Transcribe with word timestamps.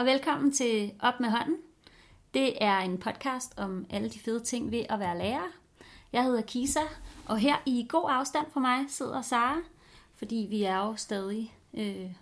og 0.00 0.06
velkommen 0.06 0.52
til 0.52 0.92
Op 1.00 1.20
med 1.20 1.28
hånden. 1.28 1.56
Det 2.34 2.64
er 2.64 2.78
en 2.78 2.98
podcast 2.98 3.58
om 3.58 3.86
alle 3.90 4.10
de 4.10 4.18
fede 4.18 4.40
ting 4.40 4.70
ved 4.70 4.84
at 4.88 5.00
være 5.00 5.18
lærer. 5.18 5.52
Jeg 6.12 6.24
hedder 6.24 6.42
Kisa, 6.42 6.80
og 7.26 7.38
her 7.38 7.56
i 7.66 7.86
god 7.88 8.04
afstand 8.08 8.46
fra 8.52 8.60
mig 8.60 8.84
sidder 8.88 9.22
Sara, 9.22 9.56
fordi 10.16 10.46
vi 10.50 10.62
er 10.62 10.76
jo 10.76 10.96
stadig 10.96 11.54
øh, 11.74 12.12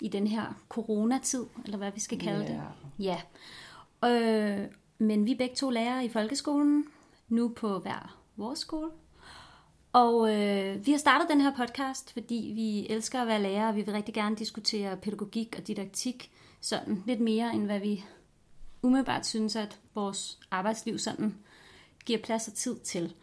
i 0.00 0.08
den 0.08 0.26
her 0.26 0.54
coronatid, 0.68 1.44
eller 1.64 1.78
hvad 1.78 1.90
vi 1.92 2.00
skal 2.00 2.18
kalde 2.18 2.46
det. 2.46 2.62
Ja. 2.98 3.20
Øh, 4.04 4.66
men 4.98 5.26
vi 5.26 5.32
er 5.32 5.36
begge 5.36 5.54
to 5.54 5.70
lærere 5.70 6.04
i 6.04 6.08
folkeskolen, 6.08 6.84
nu 7.28 7.48
på 7.48 7.78
hver 7.78 8.18
vores 8.36 8.58
skole. 8.58 8.90
Og 9.92 10.36
øh, 10.36 10.86
vi 10.86 10.90
har 10.90 10.98
startet 10.98 11.28
den 11.30 11.40
her 11.40 11.56
podcast, 11.56 12.12
fordi 12.12 12.52
vi 12.54 12.86
elsker 12.94 13.20
at 13.20 13.26
være 13.26 13.42
lærere, 13.42 13.68
og 13.68 13.76
vi 13.76 13.82
vil 13.82 13.94
rigtig 13.94 14.14
gerne 14.14 14.36
diskutere 14.36 14.96
pædagogik 14.96 15.54
og 15.58 15.66
didaktik 15.66 16.30
sådan 16.60 17.02
lidt 17.06 17.20
mere, 17.20 17.54
end 17.54 17.64
hvad 17.64 17.80
vi 17.80 18.04
umiddelbart 18.82 19.26
synes, 19.26 19.56
at 19.56 19.78
vores 19.94 20.38
arbejdsliv 20.50 20.98
sådan 20.98 21.34
giver 22.04 22.18
plads 22.18 22.48
og 22.48 22.54
tid 22.54 22.78
til. 22.78 23.14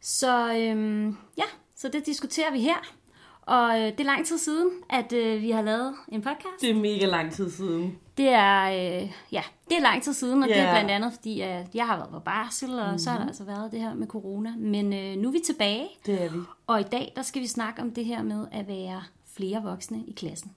Så 0.00 0.56
øhm, 0.56 1.16
ja, 1.38 1.44
så 1.76 1.88
det 1.88 2.06
diskuterer 2.06 2.52
vi 2.52 2.60
her. 2.60 2.94
Og 3.42 3.80
øh, 3.80 3.86
det 3.86 4.00
er 4.00 4.04
lang 4.04 4.26
tid 4.26 4.38
siden, 4.38 4.70
at 4.90 5.12
øh, 5.12 5.42
vi 5.42 5.50
har 5.50 5.62
lavet 5.62 5.94
en 6.08 6.22
podcast. 6.22 6.60
Det 6.60 6.70
er 6.70 6.74
mega 6.74 7.06
lang 7.06 7.32
tid 7.32 7.50
siden. 7.50 7.98
Det 8.16 8.28
er, 8.28 8.64
øh, 8.64 9.12
ja, 9.32 9.42
det 9.68 9.76
er 9.76 9.80
lang 9.80 10.02
tid 10.02 10.12
siden, 10.12 10.42
og 10.42 10.48
yeah. 10.48 10.58
det 10.58 10.68
er 10.68 10.72
blandt 10.72 10.90
andet, 10.90 11.12
fordi 11.12 11.40
at 11.40 11.74
jeg 11.74 11.86
har 11.86 11.96
været 11.96 12.10
på 12.10 12.18
barsel, 12.18 12.78
og 12.78 12.84
mm-hmm. 12.84 12.98
så 12.98 13.10
har 13.10 13.18
der 13.18 13.26
altså 13.26 13.44
været 13.44 13.72
det 13.72 13.80
her 13.80 13.94
med 13.94 14.06
corona. 14.06 14.54
Men 14.56 14.92
øh, 14.92 15.16
nu 15.16 15.28
er 15.28 15.32
vi 15.32 15.40
tilbage. 15.46 15.88
Det 16.06 16.22
er 16.22 16.30
vi. 16.30 16.38
Og 16.66 16.80
i 16.80 16.84
dag, 16.84 17.12
der 17.16 17.22
skal 17.22 17.42
vi 17.42 17.46
snakke 17.46 17.82
om 17.82 17.90
det 17.90 18.04
her 18.04 18.22
med 18.22 18.46
at 18.52 18.68
være 18.68 19.02
flere 19.36 19.62
voksne 19.62 20.04
i 20.06 20.12
klassen. 20.12 20.54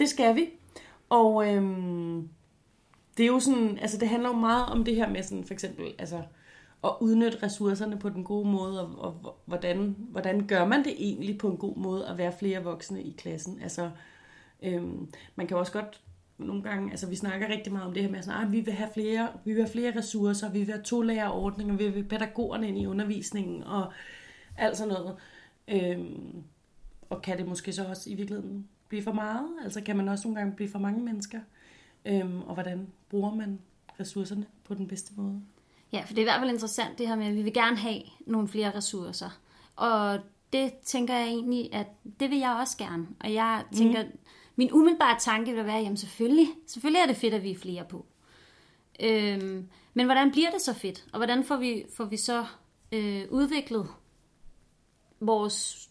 Det 0.00 0.08
skal 0.08 0.36
vi. 0.36 0.48
Og 1.08 1.48
øhm, 1.48 2.28
det 3.16 3.22
er 3.22 3.26
jo 3.26 3.40
sådan, 3.40 3.78
altså 3.78 3.98
det 3.98 4.08
handler 4.08 4.28
jo 4.28 4.36
meget 4.36 4.66
om 4.66 4.84
det 4.84 4.96
her 4.96 5.08
med 5.08 5.22
sådan 5.22 5.44
for 5.44 5.54
eksempel, 5.54 5.94
altså 5.98 6.22
at 6.84 6.90
udnytte 7.00 7.42
ressourcerne 7.42 7.98
på 7.98 8.08
den 8.08 8.24
gode 8.24 8.48
måde, 8.48 8.80
og, 8.80 9.20
og 9.24 9.36
hvordan, 9.44 9.96
hvordan 9.98 10.46
gør 10.46 10.64
man 10.64 10.84
det 10.84 10.94
egentlig 10.98 11.38
på 11.38 11.50
en 11.50 11.56
god 11.56 11.76
måde 11.76 12.08
at 12.08 12.18
være 12.18 12.32
flere 12.38 12.64
voksne 12.64 13.02
i 13.02 13.14
klassen. 13.18 13.60
Altså, 13.62 13.90
øhm, 14.62 15.08
man 15.36 15.46
kan 15.46 15.56
også 15.56 15.72
godt 15.72 16.00
nogle 16.38 16.62
gange, 16.62 16.90
altså 16.90 17.06
vi 17.06 17.16
snakker 17.16 17.48
rigtig 17.48 17.72
meget 17.72 17.86
om 17.86 17.94
det 17.94 18.02
her 18.02 18.10
med, 18.10 18.22
sådan, 18.22 18.46
at 18.46 18.52
vi 18.52 18.60
vil 18.60 18.74
have 18.74 18.90
flere, 18.94 19.28
vi 19.44 19.52
vil 19.52 19.62
have 19.62 19.72
flere 19.72 19.98
ressourcer, 19.98 20.50
vi 20.50 20.58
vil 20.58 20.74
have 20.74 20.82
to 20.82 21.02
lærerordninger, 21.02 21.76
vi 21.76 21.84
vil 21.84 21.92
have 21.92 22.04
pædagogerne 22.04 22.68
ind 22.68 22.78
i 22.78 22.86
undervisningen, 22.86 23.62
og 23.64 23.92
alt 24.56 24.76
sådan 24.76 24.94
noget. 24.94 25.16
Øhm, 25.68 26.42
og 27.10 27.22
kan 27.22 27.38
det 27.38 27.48
måske 27.48 27.72
så 27.72 27.84
også 27.84 28.10
i 28.10 28.14
virkeligheden 28.14 28.68
blive 28.90 29.02
for 29.02 29.12
meget? 29.12 29.48
Altså 29.64 29.80
kan 29.80 29.96
man 29.96 30.08
også 30.08 30.28
nogle 30.28 30.40
gange 30.40 30.56
blive 30.56 30.70
for 30.70 30.78
mange 30.78 31.04
mennesker? 31.04 31.40
Øhm, 32.04 32.42
og 32.42 32.54
hvordan 32.54 32.88
bruger 33.10 33.34
man 33.34 33.58
ressourcerne 34.00 34.46
på 34.64 34.74
den 34.74 34.88
bedste 34.88 35.12
måde? 35.16 35.40
Ja, 35.92 36.00
for 36.00 36.08
det 36.08 36.18
er 36.18 36.22
i 36.22 36.24
hvert 36.24 36.40
fald 36.40 36.50
interessant 36.50 36.98
det 36.98 37.08
her 37.08 37.16
med, 37.16 37.26
at 37.26 37.34
vi 37.34 37.42
vil 37.42 37.52
gerne 37.52 37.76
have 37.76 38.02
nogle 38.26 38.48
flere 38.48 38.74
ressourcer. 38.74 39.40
Og 39.76 40.18
det 40.52 40.72
tænker 40.84 41.14
jeg 41.14 41.26
egentlig, 41.26 41.74
at 41.74 41.86
det 42.20 42.30
vil 42.30 42.38
jeg 42.38 42.56
også 42.60 42.76
gerne. 42.76 43.06
Og 43.20 43.34
jeg 43.34 43.64
tænker, 43.76 44.04
mm. 44.04 44.18
min 44.56 44.72
umiddelbare 44.72 45.18
tanke 45.18 45.52
vil 45.52 45.66
være, 45.66 45.78
jamen 45.78 45.96
selvfølgelig, 45.96 46.48
selvfølgelig 46.66 47.00
er 47.00 47.06
det 47.06 47.16
fedt, 47.16 47.34
at 47.34 47.42
vi 47.42 47.50
er 47.50 47.58
flere 47.58 47.84
på. 47.84 48.06
Øhm, 49.00 49.68
men 49.94 50.06
hvordan 50.06 50.30
bliver 50.30 50.50
det 50.50 50.60
så 50.60 50.74
fedt? 50.74 51.06
Og 51.12 51.18
hvordan 51.18 51.44
får 51.44 51.56
vi, 51.56 51.84
får 51.96 52.04
vi 52.04 52.16
så 52.16 52.46
øh, 52.92 53.24
udviklet 53.30 53.86
vores... 55.20 55.88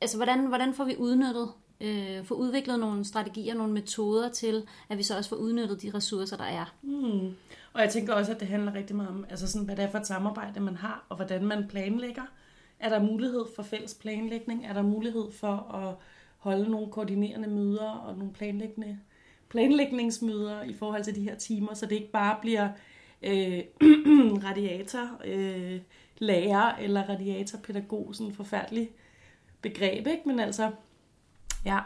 Altså, 0.00 0.16
hvordan, 0.16 0.46
hvordan 0.46 0.74
får 0.74 0.84
vi 0.84 0.96
udnyttet, 0.96 1.52
øh, 1.80 2.24
få 2.24 2.34
udviklet 2.34 2.80
nogle 2.80 3.04
strategier, 3.04 3.54
nogle 3.54 3.72
metoder 3.72 4.28
til, 4.28 4.66
at 4.88 4.98
vi 4.98 5.02
så 5.02 5.16
også 5.16 5.30
får 5.30 5.36
udnyttet 5.36 5.82
de 5.82 5.90
ressourcer, 5.94 6.36
der 6.36 6.44
er? 6.44 6.74
Mm. 6.82 7.34
Og 7.72 7.80
jeg 7.82 7.90
tænker 7.90 8.14
også, 8.14 8.32
at 8.32 8.40
det 8.40 8.48
handler 8.48 8.74
rigtig 8.74 8.96
meget 8.96 9.10
om, 9.10 9.24
altså 9.30 9.52
sådan, 9.52 9.66
hvad 9.66 9.76
det 9.76 9.84
er 9.84 9.90
for 9.90 9.98
et 9.98 10.06
samarbejde, 10.06 10.60
man 10.60 10.76
har, 10.76 11.06
og 11.08 11.16
hvordan 11.16 11.44
man 11.44 11.68
planlægger. 11.68 12.22
Er 12.80 12.88
der 12.88 13.02
mulighed 13.02 13.44
for 13.56 13.62
fælles 13.62 13.94
planlægning? 13.94 14.66
Er 14.66 14.72
der 14.72 14.82
mulighed 14.82 15.32
for 15.32 15.74
at 15.74 15.94
holde 16.38 16.70
nogle 16.70 16.92
koordinerende 16.92 17.48
møder 17.48 17.90
og 17.90 18.18
nogle 18.18 18.32
planlæggende 18.32 18.98
planlægningsmøder 19.48 20.62
i 20.62 20.74
forhold 20.74 21.04
til 21.04 21.14
de 21.14 21.22
her 21.22 21.34
timer, 21.34 21.74
så 21.74 21.86
det 21.86 21.92
ikke 21.96 22.10
bare 22.10 22.36
bliver 22.40 22.68
øh, 23.22 23.60
radiator 24.48 25.20
øh, 25.24 25.80
lærer 26.18 26.76
eller 26.76 27.02
radiatorpædagog, 27.02 28.14
sådan 28.14 28.26
en 28.26 28.34
forfærdelig 28.34 28.90
begreb, 29.62 30.06
ikke? 30.06 30.22
Men 30.26 30.40
altså, 30.40 30.70
ja, 31.66 31.78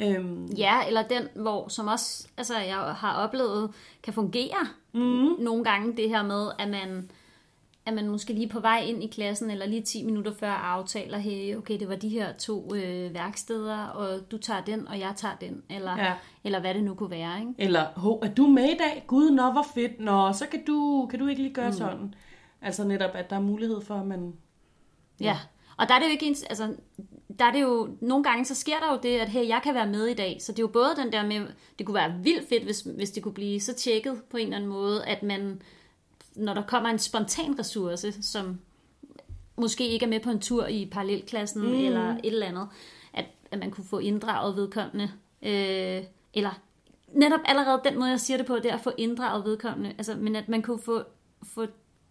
Øhm. 0.00 0.46
Ja, 0.46 0.86
eller 0.86 1.02
den, 1.02 1.22
hvor 1.34 1.68
som 1.68 1.86
også 1.86 2.28
altså, 2.36 2.58
jeg 2.58 2.76
har 2.76 3.14
oplevet, 3.14 3.70
kan 4.02 4.12
fungere 4.12 4.66
mm. 4.92 5.44
nogle 5.44 5.64
gange, 5.64 5.96
det 5.96 6.08
her 6.08 6.22
med, 6.22 6.50
at 6.58 6.68
man, 6.68 7.10
at 7.86 7.94
man 7.94 8.08
måske 8.08 8.32
lige 8.32 8.48
på 8.48 8.60
vej 8.60 8.80
ind 8.80 9.04
i 9.04 9.06
klassen, 9.06 9.50
eller 9.50 9.66
lige 9.66 9.82
10 9.82 10.04
minutter 10.04 10.32
før 10.34 10.50
aftaler, 10.50 11.18
hey, 11.18 11.56
okay, 11.56 11.80
det 11.80 11.88
var 11.88 11.96
de 11.96 12.08
her 12.08 12.32
to 12.32 12.74
øh, 12.74 13.14
værksteder, 13.14 13.86
og 13.86 14.30
du 14.30 14.38
tager 14.38 14.60
den, 14.60 14.88
og 14.88 14.98
jeg 14.98 15.12
tager 15.16 15.34
den, 15.40 15.62
eller, 15.70 15.96
ja. 15.98 16.14
eller 16.44 16.60
hvad 16.60 16.74
det 16.74 16.84
nu 16.84 16.94
kunne 16.94 17.10
være. 17.10 17.40
Ikke? 17.40 17.54
Eller, 17.58 17.86
Hov, 17.96 18.20
er 18.22 18.34
du 18.34 18.46
med 18.46 18.64
i 18.64 18.76
dag? 18.78 19.04
Gud, 19.06 19.30
nå, 19.30 19.50
hvor 19.50 19.66
fedt. 19.74 20.00
Nå, 20.00 20.32
så 20.32 20.46
kan 20.50 20.64
du, 20.64 21.06
kan 21.10 21.18
du 21.18 21.26
ikke 21.26 21.42
lige 21.42 21.54
gøre 21.54 21.70
mm. 21.70 21.76
sådan. 21.76 22.14
Altså 22.62 22.84
netop, 22.84 23.10
at 23.14 23.30
der 23.30 23.36
er 23.36 23.40
mulighed 23.40 23.80
for, 23.80 23.94
at 23.94 24.06
man... 24.06 24.34
Ja, 25.20 25.26
ja 25.26 25.38
og 25.76 25.88
der 25.88 25.94
er 25.94 25.98
det 25.98 26.06
jo 26.06 26.10
ikke 26.10 26.26
ens, 26.26 26.42
altså, 26.42 26.74
der 27.38 27.44
er 27.44 27.52
det 27.52 27.62
jo, 27.62 27.96
nogle 28.00 28.24
gange 28.24 28.44
så 28.44 28.54
sker 28.54 28.78
der 28.80 28.92
jo 28.92 28.98
det, 29.02 29.18
at 29.18 29.28
hey, 29.28 29.48
jeg 29.48 29.60
kan 29.62 29.74
være 29.74 29.86
med 29.86 30.06
i 30.06 30.14
dag. 30.14 30.38
Så 30.40 30.52
det 30.52 30.58
er 30.58 30.62
jo 30.62 30.68
både 30.68 30.96
den 30.96 31.12
der 31.12 31.26
med, 31.26 31.46
det 31.78 31.86
kunne 31.86 31.94
være 31.94 32.14
vildt 32.22 32.48
fedt, 32.48 32.64
hvis, 32.64 32.80
hvis 32.80 33.10
det 33.10 33.22
kunne 33.22 33.34
blive 33.34 33.60
så 33.60 33.74
tjekket 33.74 34.22
på 34.30 34.36
en 34.36 34.42
eller 34.42 34.56
anden 34.56 34.70
måde, 34.70 35.04
at 35.04 35.22
man, 35.22 35.62
når 36.34 36.54
der 36.54 36.62
kommer 36.62 36.88
en 36.88 36.98
spontan 36.98 37.58
ressource, 37.58 38.22
som 38.22 38.58
måske 39.56 39.88
ikke 39.88 40.06
er 40.06 40.10
med 40.10 40.20
på 40.20 40.30
en 40.30 40.40
tur 40.40 40.66
i 40.66 40.88
parallelklassen 40.92 41.62
mm. 41.62 41.74
eller 41.74 42.10
et 42.10 42.20
eller 42.24 42.46
andet, 42.46 42.68
at, 43.12 43.24
at 43.50 43.58
man 43.58 43.70
kunne 43.70 43.84
få 43.84 43.98
inddraget 43.98 44.56
vedkommende. 44.56 45.10
Øh, 45.42 46.04
eller 46.34 46.60
netop 47.08 47.40
allerede 47.44 47.80
den 47.84 47.98
måde, 47.98 48.10
jeg 48.10 48.20
siger 48.20 48.36
det 48.36 48.46
på, 48.46 48.56
det 48.56 48.66
er 48.66 48.74
at 48.74 48.80
få 48.80 48.92
inddraget 48.98 49.44
vedkommende. 49.44 49.94
Altså, 49.98 50.14
men 50.14 50.36
at 50.36 50.48
man 50.48 50.62
kunne 50.62 50.82
få, 50.82 51.02
få 51.42 51.66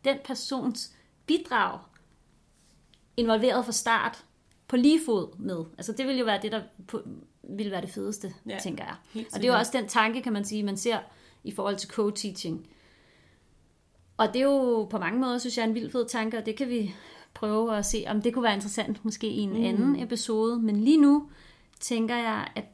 den 0.06 0.18
persons 0.24 0.96
bidrag 1.26 1.80
involveret 3.18 3.66
fra 3.66 3.72
start, 3.72 4.26
på 4.68 4.76
lige 4.76 5.00
fod 5.06 5.40
med. 5.40 5.66
Altså 5.78 5.92
det 5.92 6.08
vil 6.08 6.18
jo 6.18 6.26
være 6.26 6.42
det, 6.42 6.52
der 6.52 6.62
på, 6.88 7.02
vil 7.44 7.72
være 7.72 7.82
det 7.82 7.90
fedeste, 7.90 8.34
ja, 8.50 8.60
tænker 8.64 8.84
jeg. 8.84 9.26
Og 9.34 9.40
det 9.40 9.48
er 9.48 9.54
jo 9.54 9.60
også 9.60 9.72
den 9.76 9.88
tanke, 9.88 10.22
kan 10.22 10.34
man 10.34 10.46
sige, 10.46 10.64
man 10.64 10.78
ser 10.78 11.00
i 11.44 11.52
forhold 11.52 11.76
til 11.76 11.88
co-teaching. 11.88 12.68
Og 14.18 14.28
det 14.28 14.36
er 14.36 14.46
jo 14.46 14.84
på 14.84 14.98
mange 14.98 15.20
måder, 15.20 15.38
synes 15.38 15.58
jeg, 15.58 15.66
en 15.66 15.76
vild 15.76 15.92
fed 15.92 16.08
tanke, 16.08 16.38
og 16.38 16.46
det 16.46 16.56
kan 16.56 16.70
vi 16.70 16.96
prøve 17.34 17.78
at 17.78 17.86
se, 17.86 18.04
om 18.08 18.22
det 18.22 18.34
kunne 18.34 18.44
være 18.44 18.54
interessant 18.54 19.06
måske 19.06 19.28
i 19.28 19.40
en 19.40 19.50
mm. 19.50 19.64
anden 19.64 20.00
episode. 20.04 20.60
Men 20.60 20.76
lige 20.76 21.02
nu 21.02 21.30
tænker 21.80 22.16
jeg, 22.16 22.48
at 22.56 22.66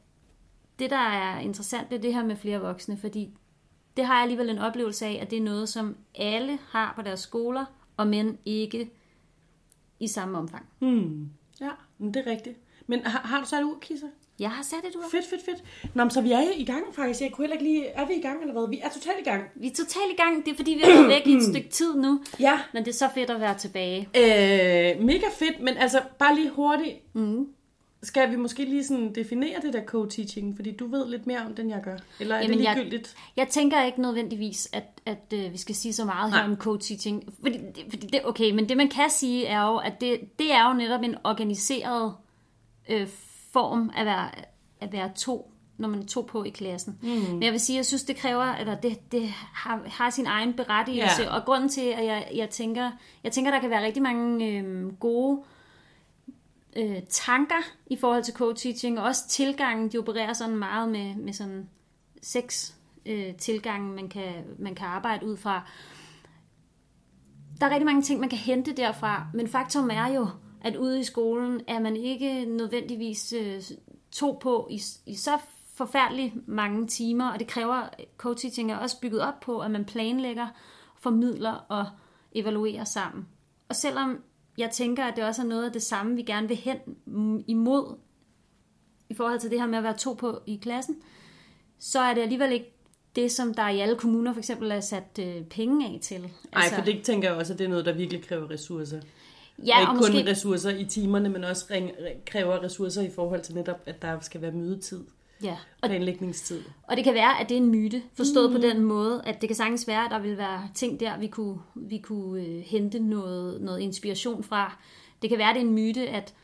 det, 0.78 0.90
der 0.90 0.96
er 0.96 1.38
interessant, 1.38 1.90
det 1.90 1.96
er 1.96 2.00
det 2.00 2.14
her 2.14 2.24
med 2.24 2.36
flere 2.36 2.60
voksne, 2.60 2.96
fordi 2.96 3.30
det 3.96 4.06
har 4.06 4.14
jeg 4.14 4.22
alligevel 4.22 4.50
en 4.50 4.58
oplevelse 4.58 5.06
af, 5.06 5.18
at 5.22 5.30
det 5.30 5.38
er 5.38 5.42
noget, 5.42 5.68
som 5.68 5.96
alle 6.14 6.58
har 6.68 6.92
på 6.96 7.02
deres 7.02 7.20
skoler, 7.20 7.64
og 7.96 8.06
men 8.06 8.38
ikke 8.44 8.90
i 10.00 10.08
samme 10.08 10.38
omfang. 10.38 10.66
Mm. 10.80 11.30
Ja, 11.60 11.70
men 11.98 12.14
det 12.14 12.26
er 12.26 12.30
rigtigt. 12.30 12.58
Men 12.86 13.00
har, 13.06 13.18
har 13.18 13.40
du 13.40 13.46
sat 13.46 13.58
et 13.60 13.64
ur, 13.64 13.78
Kisse? 13.80 14.06
Jeg 14.38 14.50
har 14.50 14.62
sat 14.62 14.78
et 14.88 14.96
ur. 14.96 15.02
Fedt, 15.10 15.26
fedt, 15.26 15.44
fedt. 15.44 15.64
Nå, 15.94 16.04
men 16.04 16.10
så 16.10 16.20
vi 16.20 16.32
er 16.32 16.40
i 16.56 16.64
gang 16.64 16.94
faktisk. 16.94 17.20
Jeg 17.20 17.32
kunne 17.32 17.42
heller 17.44 17.54
ikke 17.54 17.64
lige... 17.64 17.86
Er 17.86 18.06
vi 18.06 18.14
i 18.14 18.20
gang 18.20 18.40
eller 18.40 18.52
hvad? 18.52 18.68
Vi 18.68 18.80
er 18.82 18.88
totalt 18.88 19.20
i 19.20 19.24
gang. 19.24 19.42
Vi 19.54 19.66
er 19.66 19.70
totalt 19.74 20.12
i 20.12 20.16
gang. 20.16 20.44
Det 20.44 20.52
er 20.52 20.56
fordi, 20.56 20.70
vi 20.70 20.80
har 20.80 20.92
været 20.92 21.08
væk 21.08 21.26
i 21.26 21.32
et 21.32 21.42
stykke 21.52 21.68
tid 21.68 21.94
nu. 21.94 22.20
Ja. 22.40 22.60
Men 22.72 22.84
det 22.84 22.90
er 22.90 22.94
så 22.94 23.08
fedt 23.14 23.30
at 23.30 23.40
være 23.40 23.58
tilbage. 23.58 24.00
Øh, 24.16 25.02
mega 25.04 25.26
fedt, 25.38 25.60
men 25.60 25.76
altså 25.76 26.00
bare 26.18 26.34
lige 26.34 26.50
hurtigt. 26.50 27.14
Mm 27.14 27.46
skal 28.04 28.30
vi 28.30 28.36
måske 28.36 28.64
lige 28.64 28.84
sådan 28.84 29.14
definere 29.14 29.60
det 29.62 29.72
der 29.72 29.82
co-teaching, 29.82 30.56
fordi 30.56 30.76
du 30.76 30.86
ved 30.86 31.08
lidt 31.08 31.26
mere 31.26 31.40
om 31.40 31.54
den, 31.54 31.70
jeg 31.70 31.80
gør? 31.82 31.96
Eller 32.20 32.34
er 32.34 32.42
Jamen, 32.42 32.58
det 32.58 32.66
ligegyldigt? 32.66 33.14
Jeg, 33.36 33.40
jeg 33.40 33.48
tænker 33.48 33.82
ikke 33.82 34.02
nødvendigvis, 34.02 34.68
at, 34.72 34.84
at 35.06 35.32
uh, 35.32 35.52
vi 35.52 35.58
skal 35.58 35.74
sige 35.74 35.92
så 35.92 36.04
meget 36.04 36.30
Nej. 36.30 36.42
her 36.42 36.48
om 36.48 36.56
co-teaching. 36.56 37.32
Fordi, 37.40 37.58
fordi 37.90 38.06
det, 38.06 38.20
okay, 38.24 38.50
men 38.50 38.68
det 38.68 38.76
man 38.76 38.88
kan 38.88 39.10
sige 39.10 39.46
er 39.46 39.62
jo, 39.68 39.76
at 39.76 40.00
det, 40.00 40.20
det 40.38 40.52
er 40.52 40.68
jo 40.68 40.74
netop 40.74 41.02
en 41.02 41.14
organiseret 41.24 42.14
øh, 42.88 43.08
form 43.52 43.90
at 43.96 44.06
være, 44.06 44.30
at 44.80 44.92
være 44.92 45.10
to 45.16 45.50
når 45.78 45.88
man 45.88 46.00
er 46.00 46.06
to 46.06 46.20
på 46.20 46.44
i 46.44 46.48
klassen. 46.48 46.98
Mm. 47.02 47.08
Men 47.08 47.42
jeg 47.42 47.52
vil 47.52 47.60
sige, 47.60 47.76
jeg 47.76 47.86
synes, 47.86 48.04
det 48.04 48.16
kræver, 48.16 48.54
eller 48.54 48.74
det, 48.74 49.12
det 49.12 49.28
har, 49.54 49.82
har 49.86 50.10
sin 50.10 50.26
egen 50.26 50.52
berettigelse, 50.52 51.22
yeah. 51.22 51.34
og 51.34 51.44
grunden 51.44 51.68
til, 51.68 51.80
at 51.80 52.04
jeg, 52.04 52.28
jeg 52.34 52.50
tænker, 52.50 52.90
jeg 53.24 53.32
tænker, 53.32 53.50
der 53.50 53.60
kan 53.60 53.70
være 53.70 53.84
rigtig 53.84 54.02
mange 54.02 54.46
øh, 54.46 54.92
gode 54.92 55.42
øh, 56.76 57.02
tanker 57.08 57.62
i 57.86 57.96
forhold 57.96 58.22
til 58.24 58.34
co-teaching, 58.34 59.00
og 59.00 59.04
også 59.04 59.28
tilgangen, 59.28 59.92
de 59.92 59.98
opererer 59.98 60.32
sådan 60.32 60.56
meget 60.56 60.88
med, 60.88 61.14
med 61.14 61.32
sådan 61.32 61.68
seks 62.22 62.74
øh, 63.06 63.34
tilgange, 63.34 63.92
man 63.92 64.08
kan, 64.08 64.32
man 64.58 64.74
kan 64.74 64.86
arbejde 64.86 65.26
ud 65.26 65.36
fra. 65.36 65.68
Der 67.60 67.66
er 67.66 67.70
rigtig 67.70 67.86
mange 67.86 68.02
ting, 68.02 68.20
man 68.20 68.28
kan 68.28 68.38
hente 68.38 68.72
derfra, 68.72 69.26
men 69.34 69.48
faktum 69.48 69.90
er 69.90 70.06
jo, 70.06 70.28
at 70.60 70.76
ude 70.76 71.00
i 71.00 71.04
skolen 71.04 71.60
er 71.68 71.78
man 71.78 71.96
ikke 71.96 72.44
nødvendigvis 72.44 73.32
øh, 73.32 73.62
to 74.10 74.38
på 74.42 74.68
i, 74.70 74.82
i 75.06 75.14
så 75.14 75.38
forfærdeligt 75.74 76.48
mange 76.48 76.86
timer, 76.86 77.30
og 77.30 77.38
det 77.38 77.46
kræver, 77.46 77.88
co-teaching 78.22 78.72
er 78.72 78.76
også 78.76 79.00
bygget 79.00 79.20
op 79.20 79.40
på, 79.40 79.58
at 79.58 79.70
man 79.70 79.84
planlægger, 79.84 80.48
formidler 80.96 81.52
og 81.52 81.86
evaluerer 82.32 82.84
sammen. 82.84 83.28
Og 83.68 83.76
selvom 83.76 84.22
jeg 84.58 84.70
tænker, 84.70 85.04
at 85.04 85.16
det 85.16 85.24
også 85.24 85.42
er 85.42 85.46
noget 85.46 85.64
af 85.64 85.72
det 85.72 85.82
samme, 85.82 86.16
vi 86.16 86.22
gerne 86.22 86.48
vil 86.48 86.56
hen 86.56 86.76
imod, 87.46 87.96
i 89.08 89.14
forhold 89.14 89.40
til 89.40 89.50
det 89.50 89.60
her 89.60 89.66
med 89.66 89.78
at 89.78 89.84
være 89.84 89.96
to 89.96 90.12
på 90.12 90.40
i 90.46 90.56
klassen, 90.62 90.96
så 91.78 92.00
er 92.00 92.14
det 92.14 92.22
alligevel 92.22 92.52
ikke 92.52 92.74
det, 93.16 93.32
som 93.32 93.54
der 93.54 93.68
i 93.68 93.80
alle 93.80 93.96
kommuner 93.96 94.32
for 94.32 94.40
eksempel 94.40 94.70
er 94.70 94.80
sat 94.80 95.18
øh, 95.20 95.42
penge 95.42 95.86
af 95.86 95.98
til. 96.02 96.20
Nej, 96.20 96.30
altså, 96.52 96.74
for 96.74 96.84
det 96.84 97.02
tænker 97.02 97.28
jeg 97.28 97.38
også, 97.38 97.52
at 97.52 97.58
det 97.58 97.64
er 97.64 97.68
noget, 97.68 97.84
der 97.84 97.92
virkelig 97.92 98.24
kræver 98.24 98.50
ressourcer. 98.50 99.00
Ja, 99.66 99.76
og 99.76 99.80
ikke 99.80 99.90
og 99.90 99.98
kun 99.98 100.12
måske, 100.12 100.30
ressourcer 100.30 100.70
i 100.70 100.84
timerne, 100.84 101.28
men 101.28 101.44
også 101.44 101.90
kræver 102.26 102.62
ressourcer 102.62 103.02
i 103.02 103.10
forhold 103.10 103.40
til 103.40 103.54
netop, 103.54 103.80
at 103.86 104.02
der 104.02 104.20
skal 104.20 104.40
være 104.40 104.52
mødetid, 104.52 105.04
ja. 105.44 105.56
og, 105.82 105.88
planlægningstid. 105.88 106.62
og 106.82 106.96
det 106.96 107.04
kan 107.04 107.14
være, 107.14 107.40
at 107.40 107.48
det 107.48 107.54
er 107.56 107.60
en 107.60 107.70
myte, 107.70 108.02
forstået 108.14 108.50
mm. 108.50 108.56
på 108.56 108.62
den 108.62 108.80
måde, 108.84 109.22
at 109.26 109.40
det 109.40 109.48
kan 109.48 109.56
sagtens 109.56 109.88
være, 109.88 110.04
at 110.04 110.10
der 110.10 110.18
vil 110.18 110.38
være 110.38 110.68
ting 110.74 111.00
der, 111.00 111.18
vi 111.18 111.26
kunne, 111.26 111.58
vi 111.74 111.98
kunne 111.98 112.42
øh, 112.42 112.60
hente 112.60 112.98
noget, 112.98 113.60
noget 113.60 113.80
inspiration 113.80 114.42
fra. 114.42 114.78
Det 115.22 115.30
kan 115.30 115.38
være, 115.38 115.48
at 115.48 115.54
det 115.54 115.62
er 115.62 115.66
en 115.66 115.74
myte, 115.74 116.08
at 116.08 116.34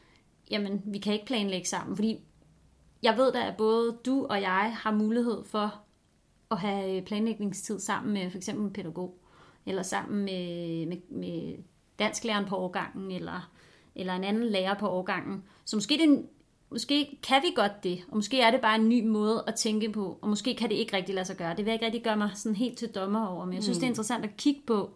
jamen, 0.50 0.82
vi 0.86 0.98
kan 0.98 1.12
ikke 1.12 1.26
planlægge 1.26 1.68
sammen, 1.68 1.96
fordi 1.96 2.18
jeg 3.02 3.16
ved 3.16 3.32
da, 3.32 3.46
at 3.46 3.56
både 3.56 3.96
du 4.06 4.26
og 4.26 4.40
jeg 4.40 4.76
har 4.76 4.90
mulighed 4.92 5.44
for 5.44 5.74
at 6.50 6.58
have 6.58 7.02
planlægningstid 7.02 7.80
sammen 7.80 8.12
med 8.12 8.30
for 8.30 8.36
eksempel 8.38 8.64
en 8.64 8.72
pædagog, 8.72 9.18
eller 9.66 9.82
sammen 9.82 10.24
med, 10.24 10.86
med, 10.86 10.96
med 11.10 11.54
dansklæreren 11.98 12.44
på 12.46 12.56
årgangen, 12.56 13.10
eller, 13.10 13.50
eller 13.94 14.14
en 14.14 14.24
anden 14.24 14.44
lærer 14.44 14.74
på 14.74 14.88
årgangen. 14.88 15.42
Så 15.64 15.76
måske, 15.76 15.94
det, 15.94 16.00
er 16.00 16.08
en- 16.08 16.26
måske 16.70 17.18
kan 17.22 17.42
vi 17.42 17.52
godt 17.56 17.84
det, 17.84 18.02
og 18.08 18.16
måske 18.16 18.40
er 18.40 18.50
det 18.50 18.60
bare 18.60 18.74
en 18.76 18.88
ny 18.88 19.06
måde 19.06 19.44
at 19.46 19.54
tænke 19.54 19.92
på, 19.92 20.18
og 20.22 20.28
måske 20.28 20.54
kan 20.54 20.68
det 20.68 20.74
ikke 20.76 20.96
rigtig 20.96 21.14
lade 21.14 21.26
sig 21.26 21.36
gøre. 21.36 21.50
Det 21.50 21.58
vil 21.58 21.64
jeg 21.66 21.74
ikke 21.74 21.86
rigtig 21.86 22.02
gøre 22.02 22.16
mig 22.16 22.30
sådan 22.34 22.56
helt 22.56 22.78
til 22.78 22.88
dommer 22.88 23.26
over, 23.26 23.44
men 23.44 23.54
jeg 23.54 23.62
synes, 23.62 23.78
mm. 23.78 23.80
det 23.80 23.86
er 23.86 23.90
interessant 23.90 24.24
at 24.24 24.36
kigge 24.36 24.60
på, 24.66 24.90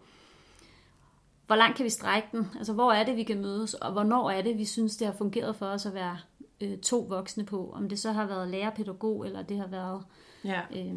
hvor 1.47 1.55
langt 1.55 1.77
kan 1.77 1.83
vi 1.83 1.89
strække 1.89 2.27
den? 2.31 2.47
Altså, 2.57 2.73
hvor 2.73 2.91
er 2.91 3.03
det, 3.03 3.15
vi 3.17 3.23
kan 3.23 3.41
mødes, 3.41 3.73
og 3.73 3.91
hvornår 3.91 4.29
er 4.29 4.41
det, 4.41 4.57
vi 4.57 4.65
synes, 4.65 4.97
det 4.97 5.07
har 5.07 5.13
fungeret 5.13 5.55
for 5.55 5.65
os 5.65 5.85
at 5.85 5.93
være 5.93 6.17
øh, 6.61 6.77
to 6.77 6.99
voksne 6.99 7.45
på? 7.45 7.71
Om 7.73 7.89
det 7.89 7.99
så 7.99 8.11
har 8.11 8.25
været 8.25 8.47
lærer-pædagog, 8.47 9.25
eller 9.25 9.41
det 9.41 9.57
har 9.57 9.67
været 9.67 10.03
Ja, 10.43 10.61
øh, 10.75 10.93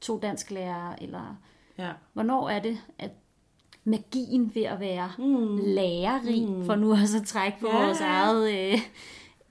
to 0.00 0.18
dansklærere, 0.18 1.02
eller 1.02 1.36
ja. 1.78 1.90
hvornår 2.12 2.48
er 2.48 2.58
det, 2.58 2.78
at 2.98 3.10
magien 3.84 4.54
ved 4.54 4.62
at 4.62 4.80
være 4.80 5.12
mm. 5.18 5.56
lærerig, 5.64 6.48
mm. 6.48 6.64
for 6.64 6.74
nu 6.74 6.92
også 6.92 7.18
at 7.18 7.26
trække 7.26 7.60
på 7.60 7.66
Ja. 7.66 7.84
vores 7.84 8.00
eget 8.00 8.72
øh, 8.72 8.78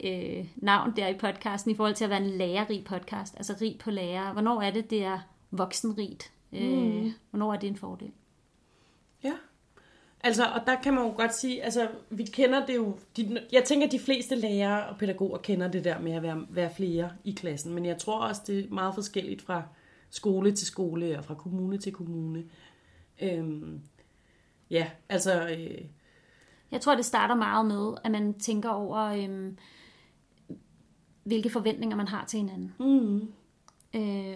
øh, 0.03 0.45
navn 0.56 0.94
der 0.95 1.07
i 1.07 1.18
podcasten, 1.18 1.71
i 1.71 1.75
forhold 1.75 1.95
til 1.95 2.03
at 2.03 2.09
være 2.09 2.21
en 2.21 2.30
lærerig 2.30 2.83
podcast, 2.83 3.33
altså 3.38 3.56
rig 3.62 3.77
på 3.80 3.92
lærer. 3.92 4.33
Hvornår 4.33 4.62
er 4.62 4.71
det, 4.71 4.89
det 4.89 5.03
er 5.03 5.19
voksenrigt? 5.51 6.31
Øh, 6.53 7.12
hvornår 7.30 7.53
er 7.53 7.59
det 7.59 7.68
en 7.68 7.75
fordel? 7.77 8.12
Ja. 9.24 9.33
Altså, 10.24 10.45
og 10.45 10.62
der 10.68 10.75
kan 10.83 10.94
man 10.94 11.03
jo 11.03 11.13
godt 11.18 11.36
sige, 11.36 11.63
altså, 11.63 11.88
vi 12.09 12.24
kender 12.24 12.65
det 12.65 12.75
jo, 12.75 12.98
de, 13.18 13.39
jeg 13.51 13.63
tænker, 13.63 13.88
at 13.88 13.92
de 13.92 14.00
fleste 14.00 14.36
lærere 14.36 14.89
og 14.89 14.98
pædagoger 14.98 15.38
kender 15.38 15.68
det 15.68 15.83
der 15.83 16.00
med 16.00 16.12
at 16.12 16.24
være, 16.24 16.45
være 16.50 16.74
flere 16.75 17.12
i 17.24 17.31
klassen, 17.31 17.74
men 17.74 17.86
jeg 17.86 17.97
tror 17.97 18.19
også, 18.27 18.42
det 18.47 18.59
er 18.59 18.69
meget 18.69 18.95
forskelligt 18.95 19.42
fra 19.42 19.63
skole 20.09 20.51
til 20.51 20.68
skole 20.68 21.18
og 21.18 21.25
fra 21.25 21.33
kommune 21.33 21.77
til 21.77 21.94
kommune. 21.94 22.44
Øhm, 23.21 23.81
ja, 24.69 24.89
altså, 25.09 25.47
øh, 25.50 25.81
Jeg 26.71 26.81
tror, 26.81 26.95
det 26.95 27.06
starter 27.06 27.36
meget 27.36 27.65
med, 27.65 27.94
at 28.04 28.12
man 28.12 28.33
tænker 28.39 28.69
over, 28.69 29.00
øhm, 29.00 29.57
hvilke 31.23 31.50
forventninger 31.50 31.97
man 31.97 32.07
har 32.07 32.25
til 32.25 32.39
hinanden. 32.39 32.73
mm, 32.79 33.31
Øh, 33.95 34.35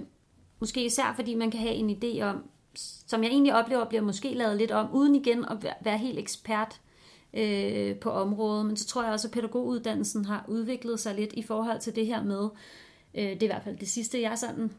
måske 0.59 0.85
især 0.85 1.13
fordi 1.15 1.35
man 1.35 1.51
kan 1.51 1.59
have 1.59 1.73
en 1.73 1.89
idé 1.89 2.21
om, 2.21 2.43
som 3.07 3.23
jeg 3.23 3.31
egentlig 3.31 3.53
oplever, 3.55 3.85
bliver 3.85 4.01
måske 4.01 4.33
lavet 4.33 4.57
lidt 4.57 4.71
om, 4.71 4.87
uden 4.93 5.15
igen 5.15 5.45
at 5.45 5.73
være- 5.83 5.97
helt 5.97 6.19
ekspert 6.19 6.81
øh, 7.33 7.95
på 7.95 8.09
området. 8.11 8.65
Men 8.65 8.77
så 8.77 8.87
tror 8.87 9.03
jeg 9.03 9.13
også, 9.13 9.27
at 9.27 9.31
pædagoguddannelsen 9.31 10.25
har 10.25 10.45
udviklet 10.47 10.99
sig 10.99 11.15
lidt 11.15 11.33
i 11.33 11.41
forhold 11.41 11.79
til 11.79 11.95
det 11.95 12.05
her 12.07 12.23
med, 12.23 12.49
øh, 13.13 13.23
det 13.23 13.43
er 13.43 13.43
i 13.43 13.47
hvert 13.47 13.63
fald 13.63 13.77
det 13.77 13.87
sidste, 13.89 14.21
jeg 14.21 14.37
sådan 14.37 14.71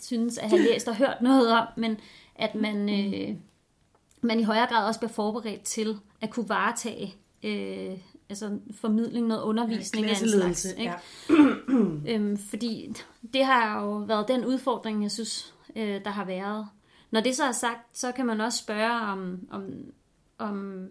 synes 0.00 0.38
at 0.38 0.48
have 0.50 0.62
læst 0.62 0.88
og 0.88 0.96
hørt 0.96 1.16
noget 1.22 1.52
om, 1.52 1.66
men 1.76 1.96
at 2.34 2.54
man, 2.54 2.88
øh, 2.88 3.36
man 4.20 4.40
i 4.40 4.42
højere 4.42 4.66
grad 4.66 4.86
også 4.86 5.00
bliver 5.00 5.12
forberedt 5.12 5.62
til 5.62 5.96
at 6.20 6.30
kunne 6.30 6.48
varetage 6.48 7.14
øh, 7.42 7.98
altså 8.30 8.58
formidling, 8.74 9.26
noget 9.26 9.42
undervisning 9.42 10.06
af 10.06 10.10
en 10.22 10.28
slags. 10.28 10.64
Ikke? 10.64 10.82
ja. 10.82 10.94
Øhm, 12.14 12.36
fordi 12.38 12.92
det 13.32 13.44
har 13.44 13.82
jo 13.82 13.90
været 13.96 14.28
den 14.28 14.44
udfordring, 14.44 15.02
jeg 15.02 15.10
synes, 15.10 15.54
øh, 15.76 16.04
der 16.04 16.10
har 16.10 16.24
været. 16.24 16.66
Når 17.10 17.20
det 17.20 17.36
så 17.36 17.44
er 17.44 17.52
sagt, 17.52 17.98
så 17.98 18.12
kan 18.12 18.26
man 18.26 18.40
også 18.40 18.58
spørge 18.58 19.00
om, 19.00 19.38
om, 19.50 19.64
om 20.38 20.86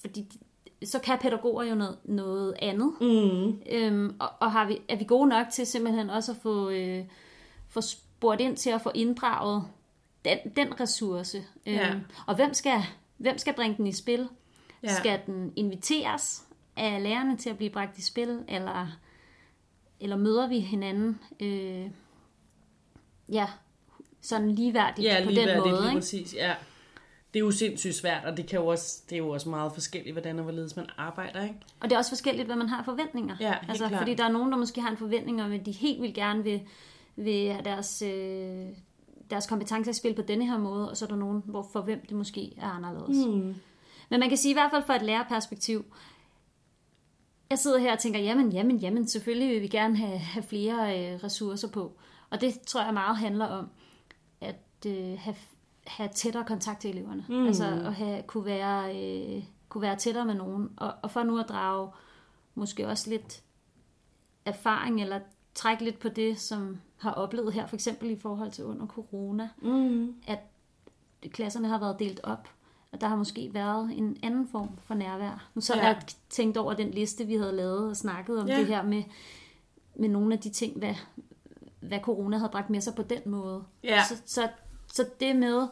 fordi 0.00 0.38
så 0.84 0.98
kan 0.98 1.18
pædagoger 1.18 1.64
jo 1.64 1.74
noget, 1.74 1.96
noget 2.04 2.54
andet. 2.62 2.92
Mm, 3.00 3.60
Øhm, 3.72 4.16
og 4.18 4.28
og 4.40 4.52
har 4.52 4.66
vi, 4.66 4.78
er 4.88 4.96
vi 4.96 5.04
gode 5.04 5.28
nok 5.28 5.46
til 5.52 5.66
simpelthen 5.66 6.10
også 6.10 6.32
at 6.32 6.38
få, 6.42 6.70
øh, 6.70 7.04
få 7.68 7.80
spurgt 7.80 8.40
ind 8.40 8.56
til 8.56 8.70
at 8.70 8.80
få 8.80 8.90
inddraget 8.94 9.64
den, 10.24 10.38
den 10.56 10.80
ressource? 10.80 11.38
Øhm, 11.38 11.76
Ja. 11.76 11.94
Og 12.26 12.36
hvem 12.36 12.54
skal, 12.54 12.80
hvem 13.16 13.38
skal 13.38 13.54
bringe 13.54 13.76
den 13.76 13.86
i 13.86 13.92
spil? 13.92 14.28
Ja. 14.82 14.94
Skal 14.94 15.20
den 15.26 15.52
inviteres 15.56 16.46
af 16.76 17.02
lærerne 17.02 17.36
til 17.36 17.50
at 17.50 17.56
blive 17.56 17.70
bragt 17.70 17.98
i 17.98 18.02
spil, 18.02 18.44
eller, 18.48 18.98
eller 20.00 20.16
møder 20.16 20.48
vi 20.48 20.58
hinanden 20.58 21.20
øh, 21.40 21.90
ja, 23.28 23.46
sådan 24.20 24.50
ligeværdigt 24.50 25.08
ja, 25.08 25.20
på 25.24 25.30
lige 25.30 25.48
den 25.48 25.58
måde? 25.58 25.70
lige 25.70 25.84
Ikke? 25.84 25.98
præcis, 25.98 26.34
ja. 26.34 26.54
Det 27.34 27.40
er 27.40 27.44
jo 27.44 27.50
sindssygt 27.50 27.94
svært, 27.94 28.24
og 28.24 28.36
det, 28.36 28.46
kan 28.46 28.60
jo 28.60 28.66
også, 28.66 29.02
det 29.10 29.14
er 29.14 29.18
jo 29.18 29.28
også 29.28 29.48
meget 29.48 29.72
forskelligt, 29.72 30.14
hvordan 30.14 30.38
og 30.38 30.42
hvorledes 30.42 30.76
man 30.76 30.86
arbejder, 30.96 31.42
ikke? 31.42 31.54
Og 31.80 31.90
det 31.90 31.92
er 31.92 31.98
også 31.98 32.10
forskelligt, 32.10 32.46
hvad 32.46 32.56
man 32.56 32.68
har 32.68 32.82
forventninger. 32.84 33.36
Ja, 33.40 33.54
altså, 33.68 33.88
klart. 33.88 34.00
Fordi 34.00 34.14
der 34.14 34.24
er 34.24 34.32
nogen, 34.32 34.52
der 34.52 34.58
måske 34.58 34.80
har 34.80 34.90
en 34.90 34.96
forventning 34.96 35.42
om, 35.42 35.52
at 35.52 35.66
de 35.66 35.72
helt 35.72 36.02
vil 36.02 36.14
gerne 36.14 36.44
vil, 36.44 36.60
vil 37.16 37.52
have 37.52 37.64
deres, 37.64 38.02
øh, 38.02 38.66
deres 39.30 39.46
kompetencer 39.46 39.90
i 39.90 39.94
spil 39.94 40.14
på 40.14 40.22
denne 40.22 40.46
her 40.46 40.58
måde, 40.58 40.90
og 40.90 40.96
så 40.96 41.04
er 41.04 41.08
der 41.08 41.16
nogen, 41.16 41.42
hvor 41.44 41.68
for 41.72 41.80
hvem 41.80 42.06
det 42.08 42.16
måske 42.16 42.52
er 42.56 42.68
anderledes. 42.68 43.26
Mm. 43.26 43.54
Men 44.10 44.20
man 44.20 44.28
kan 44.28 44.38
sige 44.38 44.50
i 44.50 44.54
hvert 44.54 44.70
fald 44.70 44.84
fra 44.86 44.96
et 44.96 45.02
lærerperspektiv, 45.02 45.84
jeg 47.50 47.58
sidder 47.58 47.78
her 47.78 47.92
og 47.92 47.98
tænker, 47.98 48.20
jamen, 48.20 48.52
jamen, 48.52 48.76
jamen, 48.76 49.08
selvfølgelig 49.08 49.48
vil 49.54 49.62
vi 49.62 49.68
gerne 49.68 49.96
have, 49.96 50.18
have 50.18 50.42
flere 50.42 51.12
øh, 51.12 51.24
ressourcer 51.24 51.68
på. 51.68 51.92
Og 52.30 52.40
det 52.40 52.60
tror 52.60 52.84
jeg 52.84 52.94
meget 52.94 53.16
handler 53.16 53.46
om, 53.46 53.68
at 54.40 54.56
øh, 54.86 55.18
have, 55.18 55.36
have 55.86 56.08
tættere 56.14 56.44
kontakt 56.44 56.80
til 56.80 56.90
eleverne. 56.90 57.24
Mm. 57.28 57.46
Altså 57.46 57.64
at 57.64 57.94
have, 57.94 58.22
kunne, 58.22 58.44
være, 58.44 58.96
øh, 58.96 59.44
kunne 59.68 59.82
være 59.82 59.96
tættere 59.96 60.24
med 60.24 60.34
nogen. 60.34 60.68
Og, 60.76 60.94
og 61.02 61.10
for 61.10 61.22
nu 61.22 61.38
at 61.38 61.48
drage 61.48 61.90
måske 62.54 62.88
også 62.88 63.10
lidt 63.10 63.42
erfaring, 64.44 65.02
eller 65.02 65.20
trække 65.54 65.84
lidt 65.84 65.98
på 65.98 66.08
det, 66.08 66.40
som 66.40 66.78
har 66.96 67.12
oplevet 67.12 67.52
her, 67.52 67.66
for 67.66 67.76
eksempel 67.76 68.10
i 68.10 68.18
forhold 68.18 68.50
til 68.50 68.64
under 68.64 68.86
corona, 68.86 69.48
Mm. 69.62 70.14
at 70.26 70.38
klasserne 71.30 71.68
har 71.68 71.78
været 71.78 71.98
delt 71.98 72.20
op, 72.22 72.48
og 72.96 73.00
der 73.00 73.08
har 73.08 73.16
måske 73.16 73.50
været 73.54 73.90
en 73.96 74.16
anden 74.22 74.48
form 74.48 74.68
for 74.84 74.94
nærvær. 74.94 75.48
Nu 75.54 75.60
så 75.60 75.76
Ja. 75.76 75.86
jeg 75.86 76.02
tænkt 76.30 76.56
over 76.56 76.74
den 76.74 76.90
liste, 76.90 77.26
vi 77.26 77.36
havde 77.36 77.52
lavet 77.52 77.88
og 77.90 77.96
snakket 77.96 78.38
om 78.40 78.48
Ja. 78.48 78.58
det 78.58 78.66
her 78.66 78.82
med, 78.82 79.02
med 79.94 80.08
nogle 80.08 80.34
af 80.34 80.40
de 80.40 80.50
ting, 80.50 80.78
hvad, 80.78 80.94
hvad 81.80 82.00
corona 82.00 82.36
havde 82.36 82.50
bragt 82.50 82.70
med 82.70 82.80
sig 82.80 82.94
på 82.94 83.02
den 83.02 83.20
måde. 83.26 83.64
Ja. 83.84 84.02
Så, 84.08 84.22
så, 84.26 84.48
så 84.94 85.04
det 85.20 85.36
med 85.36 85.66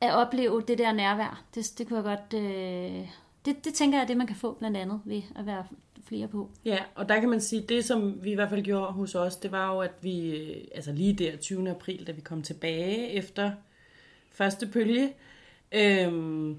at 0.00 0.14
opleve 0.14 0.62
det 0.68 0.78
der 0.78 0.92
nærvær, 0.92 1.44
det, 1.54 1.72
det 1.78 1.88
kunne 1.88 1.96
jeg 1.96 2.04
godt... 2.18 2.40
Øh, 2.42 3.08
det, 3.44 3.64
det 3.64 3.74
tænker 3.74 3.98
jeg 3.98 4.02
er 4.02 4.06
det, 4.06 4.16
man 4.16 4.26
kan 4.26 4.36
få 4.36 4.52
blandt 4.52 4.76
andet 4.76 5.00
ved 5.04 5.22
at 5.36 5.46
være 5.46 5.64
flere 6.04 6.28
på. 6.28 6.50
Ja, 6.64 6.78
og 6.94 7.08
der 7.08 7.20
kan 7.20 7.28
man 7.28 7.40
sige, 7.40 7.62
det 7.68 7.84
som 7.84 8.24
vi 8.24 8.30
i 8.30 8.34
hvert 8.34 8.50
fald 8.50 8.62
gjorde 8.62 8.92
hos 8.92 9.14
os, 9.14 9.36
det 9.36 9.52
var 9.52 9.72
jo, 9.74 9.80
at 9.80 9.92
vi, 10.00 10.36
øh, 10.36 10.64
altså 10.74 10.92
lige 10.92 11.12
der 11.12 11.36
20. 11.36 11.70
april, 11.70 12.06
da 12.06 12.12
vi 12.12 12.20
kom 12.20 12.42
tilbage 12.42 13.08
efter 13.10 13.52
første 14.30 14.66
bølge, 14.66 15.12
øhm, 15.74 16.56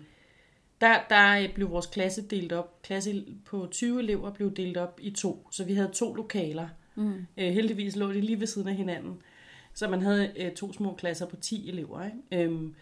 der, 0.81 0.95
der 1.09 1.47
blev 1.55 1.69
vores 1.71 1.85
klasse 1.85 2.21
delt 2.21 2.51
op. 2.51 2.81
Klasse 2.81 3.25
på 3.45 3.67
20 3.71 3.99
elever 3.99 4.31
blev 4.31 4.53
delt 4.55 4.77
op 4.77 4.99
i 5.01 5.11
to, 5.11 5.47
så 5.51 5.63
vi 5.63 5.73
havde 5.73 5.89
to 5.93 6.13
lokaler. 6.13 6.67
Mm. 6.95 7.25
Øh, 7.37 7.53
heldigvis 7.53 7.95
lå 7.95 8.07
de 8.13 8.21
lige 8.21 8.39
ved 8.39 8.47
siden 8.47 8.67
af 8.67 8.75
hinanden. 8.75 9.21
Så 9.73 9.87
man 9.87 10.01
havde 10.01 10.31
øh, 10.37 10.51
to 10.51 10.73
små 10.73 10.93
klasser 10.93 11.25
på 11.25 11.35
10 11.35 11.69
elever. 11.69 12.05
Ikke? 12.05 12.43
Øhm, 12.43 12.75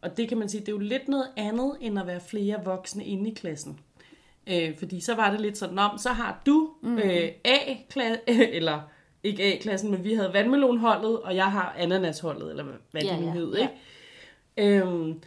og 0.00 0.16
det 0.16 0.28
kan 0.28 0.38
man 0.38 0.48
sige, 0.48 0.60
det 0.60 0.68
er 0.68 0.72
jo 0.72 0.78
lidt 0.78 1.08
noget 1.08 1.26
andet, 1.36 1.76
end 1.80 1.98
at 1.98 2.06
være 2.06 2.20
flere 2.20 2.64
voksne 2.64 3.04
inde 3.04 3.30
i 3.30 3.34
klassen. 3.34 3.78
Øh, 4.46 4.76
fordi 4.78 5.00
så 5.00 5.14
var 5.14 5.30
det 5.30 5.40
lidt 5.40 5.58
sådan, 5.58 5.78
om 5.78 5.98
så 5.98 6.08
har 6.08 6.42
du 6.46 6.70
øh, 6.84 7.28
A-klasse, 7.44 8.20
eller 8.56 8.80
ikke 9.22 9.42
A-klassen, 9.42 9.90
men 9.90 10.04
vi 10.04 10.14
havde 10.14 10.32
vandmelonholdet, 10.32 11.20
og 11.20 11.36
jeg 11.36 11.52
har 11.52 11.74
ananasholdet, 11.78 12.50
eller 12.50 12.64
hvad, 12.90 13.02
Ja, 13.02 13.12
det 13.12 13.20
nu 13.20 13.26
ja, 13.26 13.32
hed. 13.32 13.54
ja. 13.54 13.68
Ikke? 14.58 14.76
Øhm, 14.78 15.20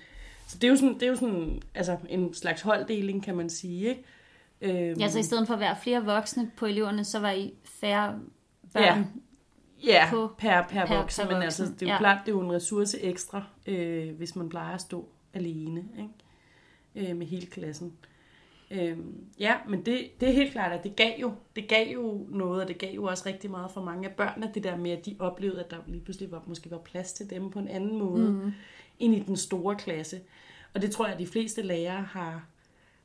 så 0.47 0.57
det 0.57 0.63
er 0.63 0.71
jo 0.71 0.75
sådan, 0.75 0.93
det 0.93 1.03
er 1.03 1.07
jo 1.07 1.15
sådan 1.15 1.61
altså 1.75 1.97
en 2.09 2.33
slags 2.33 2.61
holddeling, 2.61 3.23
kan 3.23 3.35
man 3.35 3.49
sige. 3.49 3.89
Ikke? 3.89 4.03
Øhm, 4.89 4.99
Ja, 4.99 5.07
så 5.09 5.19
i 5.19 5.23
stedet 5.23 5.47
for 5.47 5.53
at 5.53 5.59
være 5.59 5.75
flere 5.83 6.05
voksne 6.05 6.51
på 6.57 6.65
eleverne, 6.65 7.03
så 7.03 7.19
var 7.19 7.31
I 7.31 7.53
færre 7.65 8.19
børn. 8.73 8.83
Ja. 8.83 9.03
Ja, 9.83 10.07
på- 10.09 10.31
per, 10.37 10.63
per, 10.69 10.85
per- 10.85 10.97
voksen, 10.97 11.27
per 11.27 11.33
men 11.33 11.43
altså, 11.43 11.63
det 11.63 11.81
er 11.81 11.85
jo 11.85 11.91
ja. 11.91 11.97
klart, 11.97 12.17
det 12.25 12.31
er 12.31 12.35
jo 12.35 12.41
en 12.41 12.51
ressource 12.51 13.01
ekstra, 13.01 13.43
øh, 13.67 14.15
hvis 14.17 14.35
man 14.35 14.49
plejer 14.49 14.73
at 14.75 14.81
stå 14.81 15.07
alene 15.33 15.83
ikke? 15.97 17.09
Øh, 17.11 17.17
med 17.17 17.25
hele 17.27 17.45
klassen. 17.45 17.93
Øh, 18.71 18.97
ja, 19.39 19.55
men 19.67 19.85
det, 19.85 20.07
det 20.19 20.29
er 20.29 20.33
helt 20.33 20.51
klart, 20.51 20.71
at 20.71 20.83
det 20.83 20.95
gav, 20.95 21.11
jo, 21.21 21.31
det 21.55 21.67
gav 21.67 21.93
jo 21.93 22.25
noget, 22.29 22.61
og 22.61 22.67
det 22.67 22.77
gav 22.77 22.93
jo 22.95 23.03
også 23.03 23.23
rigtig 23.25 23.51
meget 23.51 23.71
for 23.71 23.81
mange 23.83 24.09
af 24.09 24.15
børnene, 24.15 24.51
det 24.53 24.63
der 24.63 24.77
med, 24.77 24.91
at 24.91 25.05
de 25.05 25.15
oplevede, 25.19 25.59
at 25.63 25.71
der 25.71 25.77
lige 25.87 26.01
pludselig 26.03 26.31
var, 26.31 26.43
måske 26.47 26.71
var 26.71 26.77
plads 26.77 27.13
til 27.13 27.29
dem 27.29 27.49
på 27.49 27.59
en 27.59 27.67
anden 27.67 27.97
måde, 27.99 28.31
mm. 28.31 28.51
End 29.03 29.15
i 29.15 29.19
den 29.19 29.37
store 29.37 29.75
klasse. 29.75 30.19
Og 30.73 30.81
det 30.81 30.91
tror 30.91 31.05
jeg, 31.05 31.13
at 31.13 31.19
de 31.19 31.27
fleste 31.27 31.61
lærere 31.61 32.01
har, 32.01 32.45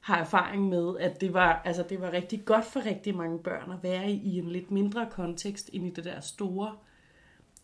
har 0.00 0.16
erfaring 0.16 0.68
med, 0.68 0.98
at 1.00 1.20
det 1.20 1.34
var, 1.34 1.62
altså 1.64 1.84
det 1.88 2.00
var 2.00 2.12
rigtig 2.12 2.44
godt 2.44 2.64
for 2.64 2.86
rigtig 2.86 3.16
mange 3.16 3.38
børn 3.38 3.72
at 3.72 3.82
være 3.82 4.10
i, 4.10 4.14
i 4.14 4.38
en 4.38 4.50
lidt 4.50 4.70
mindre 4.70 5.08
kontekst, 5.10 5.70
end 5.72 5.86
i 5.86 5.90
det 5.90 6.04
der 6.04 6.20
store, 6.20 6.76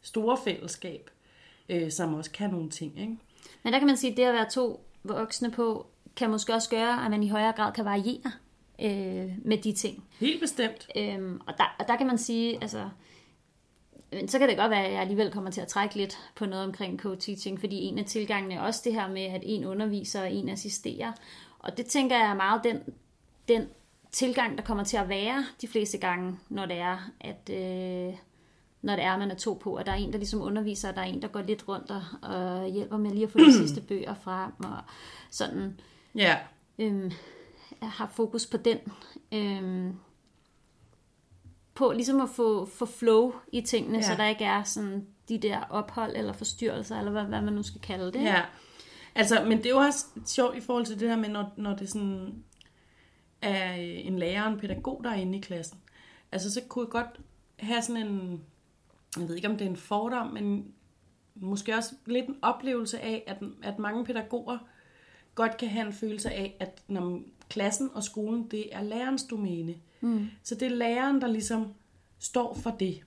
store 0.03 0.39
fællesskab, 0.45 1.11
øh, 1.69 1.91
som 1.91 2.15
også 2.15 2.31
kan 2.31 2.51
nogle 2.51 2.71
ting. 2.71 3.01
Ikke? 3.01 3.17
Men 3.63 3.73
der 3.73 3.79
kan 3.79 3.87
man 3.87 3.97
sige, 3.97 4.11
at 4.11 4.17
det 4.17 4.23
at 4.23 4.35
være 4.35 4.51
to 4.51 4.81
voksne 5.05 5.51
på, 5.51 5.87
kan 6.17 6.31
måske 6.31 6.55
også 6.55 6.71
gøre, 6.71 7.05
at 7.05 7.11
man 7.11 7.23
i 7.23 7.29
højere 7.29 7.53
grad 7.53 7.73
kan 7.73 7.85
variere 7.85 8.33
øh, 8.81 9.33
med 9.45 9.59
de 9.59 9.73
ting. 9.73 10.05
Helt 10.21 10.41
bestemt. 10.41 10.89
Øhm, 10.97 11.41
og, 11.47 11.55
der, 11.59 11.77
og 11.79 11.89
der 11.89 11.97
kan 11.97 12.07
man 12.07 12.19
sige, 12.19 12.59
altså, 12.63 12.89
men 14.13 14.29
så 14.29 14.39
kan 14.39 14.49
det 14.49 14.57
godt 14.57 14.71
være, 14.71 14.85
at 14.85 14.93
jeg 14.93 15.01
alligevel 15.01 15.31
kommer 15.31 15.51
til 15.51 15.61
at 15.61 15.69
trække 15.69 15.95
lidt 15.95 16.19
på 16.35 16.47
noget 16.47 16.65
omkring 16.65 17.01
co-teaching, 17.01 17.61
fordi 17.61 17.77
en 17.77 17.99
af 17.99 18.05
tilgangene 18.05 18.55
er 18.55 18.61
også 18.61 18.81
det 18.85 18.95
her 18.95 19.09
med, 19.09 19.23
at 19.23 19.41
en 19.45 19.65
underviser 19.65 20.21
og 20.21 20.33
en 20.33 20.49
assisterer. 20.49 21.13
Og 21.59 21.77
det 21.77 21.87
tænker 21.87 22.17
jeg 22.17 22.31
er 22.31 22.35
meget 22.35 22.65
den, 22.65 22.81
den 23.49 23.69
tilgang, 24.13 24.59
der 24.59 24.65
kommer 24.65 24.85
til 24.85 24.97
at 24.97 25.09
være 25.09 25.45
de 25.61 25.69
fleste 25.69 25.99
gange, 25.99 26.39
når 26.49 26.67
det 26.67 26.77
er, 26.77 27.11
at 27.21 27.51
øh, 27.51 28.15
når 28.83 28.97
det 28.97 29.05
er, 29.05 29.19
man 29.19 29.31
er 29.31 29.35
to 29.35 29.59
på, 29.63 29.75
at 29.75 29.87
der 29.87 29.93
er 29.93 29.97
en, 29.97 30.13
der 30.13 30.19
ligesom 30.19 30.43
underviser, 30.43 30.89
og 30.89 30.95
der 30.95 31.01
er 31.01 31.07
en, 31.07 31.23
der 31.23 31.29
går 31.29 31.43
lidt 31.43 31.69
rundt 31.69 31.91
og, 31.91 32.03
og 32.23 32.69
hjælper 32.69 32.97
med 32.97 33.11
lige 33.11 33.25
at 33.25 33.31
få 33.31 33.39
de 33.39 33.53
sidste 33.67 33.81
bøger 33.81 34.15
frem, 34.15 34.53
og 34.59 34.79
sådan 35.31 35.81
Ja, 36.15 36.39
øhm, 36.79 37.11
har 37.83 38.07
fokus 38.07 38.47
på 38.47 38.57
den. 38.57 38.79
Øhm, 39.33 39.95
på 41.75 41.93
ligesom 41.93 42.21
at 42.21 42.29
få, 42.29 42.67
få 42.67 42.87
flow 42.87 43.33
i 43.53 43.61
tingene, 43.61 43.97
Ja. 43.99 44.03
så 44.03 44.15
der 44.17 44.27
ikke 44.27 44.45
er 44.45 44.63
sådan 44.63 45.07
de 45.29 45.39
der 45.39 45.61
ophold 45.71 46.17
eller 46.17 46.33
forstyrrelser, 46.33 46.99
eller 46.99 47.13
hvad, 47.13 47.23
hvad 47.25 47.41
man 47.43 47.53
nu 47.53 47.63
skal 47.63 47.81
kalde 47.81 48.13
det. 48.13 48.23
ja. 48.23 48.43
Altså, 49.17 49.45
men 49.45 49.59
det 49.59 49.67
er 49.67 49.71
jo 49.71 49.77
også 49.79 50.07
sjovt 50.27 50.57
i 50.57 50.61
forhold 50.61 50.87
til 50.87 51.01
det 51.01 51.09
her 51.09 51.17
med, 51.17 51.29
når, 51.29 51.53
når 51.57 51.75
det 51.77 51.89
sådan 51.89 52.35
er 53.43 53.73
øh, 53.73 54.07
en 54.07 54.19
lærer 54.19 54.43
og 54.43 54.53
en 54.53 54.61
pædagog, 54.61 55.01
der 55.05 55.11
er 55.11 55.15
inde 55.15 55.39
i 55.39 55.41
klassen. 55.41 55.79
Altså, 56.33 56.53
så 56.53 56.61
kunne 56.69 56.85
jeg 56.85 56.91
godt 56.91 57.21
have 57.59 57.83
sådan 57.83 58.07
en, 58.07 58.41
jeg 59.19 59.29
ved 59.29 59.37
ikke 59.37 59.49
om 59.49 59.57
det 59.57 59.65
er 59.65 59.71
en 59.71 59.77
fordom, 59.77 60.27
men 60.27 60.73
måske 61.35 61.75
også 61.77 61.95
lidt 62.07 62.27
en 62.27 62.37
oplevelse 62.43 63.01
af, 63.01 63.25
at, 63.27 63.37
at 63.63 63.79
mange 63.79 64.05
pædagoger 64.05 64.59
godt 65.35 65.57
kan 65.57 65.69
have 65.69 65.87
en 65.87 65.93
følelse 65.93 66.31
af, 66.31 66.57
at 66.61 66.83
når 66.89 67.21
klassen 67.55 67.91
og 67.95 68.05
skolen, 68.05 68.47
det 68.51 68.75
er 68.75 68.83
lærerens 68.83 69.23
domæne. 69.25 69.75
Mm. 70.01 70.27
Så 70.43 70.55
det 70.55 70.67
er 70.73 70.77
læreren, 70.77 71.21
der 71.21 71.27
ligesom 71.27 71.73
står 72.19 72.55
for 72.63 72.71
det. 72.71 73.01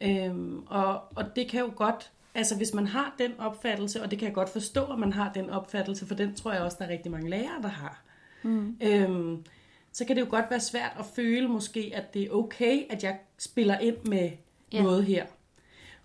Øhm, 0.00 0.62
og, 0.66 1.02
og 1.16 1.36
det 1.36 1.48
kan 1.48 1.60
jo 1.60 1.70
godt, 1.76 2.10
altså 2.34 2.56
hvis 2.56 2.74
man 2.74 2.86
har 2.86 3.14
den 3.18 3.32
opfattelse, 3.38 4.02
og 4.02 4.10
det 4.10 4.18
kan 4.18 4.26
jeg 4.26 4.34
godt 4.34 4.48
forstå, 4.48 4.84
at 4.84 4.98
man 4.98 5.12
har 5.12 5.32
den 5.32 5.50
opfattelse, 5.50 6.06
for 6.06 6.14
den 6.14 6.34
tror 6.34 6.52
jeg 6.52 6.62
også, 6.62 6.76
der 6.80 6.84
er 6.84 6.88
rigtig 6.90 7.12
mange 7.12 7.30
lærere, 7.30 7.62
der 7.62 7.68
har. 7.68 8.02
Mm. 8.42 8.76
Øhm, 8.82 9.44
så 9.92 10.04
kan 10.04 10.16
det 10.16 10.22
jo 10.22 10.26
godt 10.30 10.50
være 10.50 10.60
svært 10.60 10.92
at 10.98 11.06
føle 11.16 11.48
måske, 11.48 11.92
at 11.94 12.14
det 12.14 12.22
er 12.22 12.30
okay, 12.30 12.82
at 12.90 13.04
jeg 13.04 13.18
spiller 13.38 13.78
ind 13.78 13.96
med 14.04 14.30
Ja. 14.72 14.82
noget 14.82 15.04
her. 15.04 15.26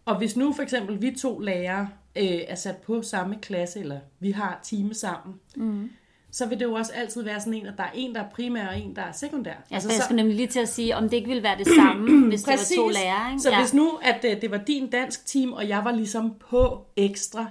Og 0.06 0.18
hvis 0.18 0.36
nu 0.36 0.54
for 0.54 0.64
eksempel 0.64 1.02
vi 1.02 1.16
to 1.16 1.40
lærere 1.40 1.90
øh, 2.16 2.24
er 2.48 2.56
sat 2.56 2.78
på 2.78 3.02
samme 3.02 3.36
klasse, 3.42 3.80
eller 3.80 4.00
vi 4.20 4.32
har 4.32 4.60
time 4.64 4.94
sammen, 4.94 5.36
mm. 5.56 5.90
Så 6.32 6.46
vil 6.46 6.60
det 6.60 6.66
jo 6.66 6.74
også 6.74 6.92
altid 6.94 7.24
være 7.24 7.40
sådan 7.40 7.54
en, 7.54 7.66
at 7.66 7.74
der 7.78 7.84
er 7.84 7.92
en, 7.94 8.16
der 8.16 8.22
er 8.22 8.30
primær, 8.30 8.68
og 8.68 8.80
en, 8.80 8.96
der 8.96 9.02
er 9.02 9.12
sekundær. 9.12 9.54
Altså, 9.72 9.90
jeg 9.90 10.02
skulle 10.04 10.16
nemlig 10.16 10.36
lige 10.36 10.48
til 10.48 10.60
at 10.60 10.70
sige, 10.70 10.96
om 10.96 11.04
det 11.04 11.14
ikke 11.14 11.28
ville 11.28 11.44
være 11.44 11.58
det 11.58 11.68
samme, 11.76 12.20
hvis 12.30 12.44
det 12.44 12.52
var 12.52 12.76
to 12.76 12.90
lærere. 12.90 13.32
Ikke? 13.32 13.42
Så 13.42 13.56
hvis 13.56 13.74
nu, 13.74 14.00
at 14.02 14.26
øh, 14.26 14.42
det 14.42 14.52
var 14.52 14.58
din 14.58 14.90
dansk 14.90 15.26
team, 15.26 15.54
og 15.54 15.70
jeg 15.70 15.86
var 15.86 15.92
ligesom 15.92 16.34
på 16.50 16.86
ekstra, 16.96 17.46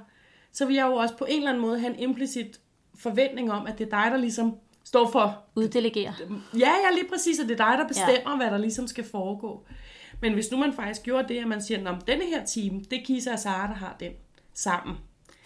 så 0.53 0.67
vil 0.67 0.77
jeg 0.77 0.87
jo 0.87 0.95
også 0.95 1.17
på 1.17 1.25
en 1.29 1.37
eller 1.37 1.49
anden 1.49 1.63
måde 1.63 1.81
have 1.81 1.95
en 1.95 1.99
implicit 1.99 2.61
forventning 2.99 3.53
om, 3.53 3.67
at 3.67 3.79
det 3.79 3.93
er 3.93 4.03
dig, 4.03 4.11
der 4.11 4.17
ligesom 4.17 4.57
står 4.85 5.11
for 5.11 5.45
Uddelegere. 5.55 6.15
Ja, 6.55 6.59
ja, 6.59 6.95
lige 6.95 7.09
præcis, 7.09 7.39
og 7.39 7.49
det 7.49 7.61
er 7.61 7.71
dig, 7.71 7.79
der 7.79 7.89
bestemmer, 7.89 8.31
ja. 8.31 8.37
hvad 8.37 8.51
der 8.51 8.59
ligesom 8.59 8.87
skal 8.87 9.05
foregå. 9.05 9.65
Men 10.21 10.33
hvis 10.33 10.51
nu 10.51 10.57
man 10.57 10.73
faktisk 10.73 11.03
gjorde 11.03 11.29
det, 11.29 11.41
at 11.41 11.49
man 11.49 11.63
siger, 11.63 11.91
at 11.91 12.07
denne 12.07 12.25
her 12.25 12.45
team, 12.45 12.85
det 12.85 12.99
er 12.99 13.05
Kisa 13.05 13.33
og 13.33 13.39
Sara, 13.39 13.67
der 13.67 13.75
har 13.75 13.97
den 14.01 14.13
sammen. 14.55 14.97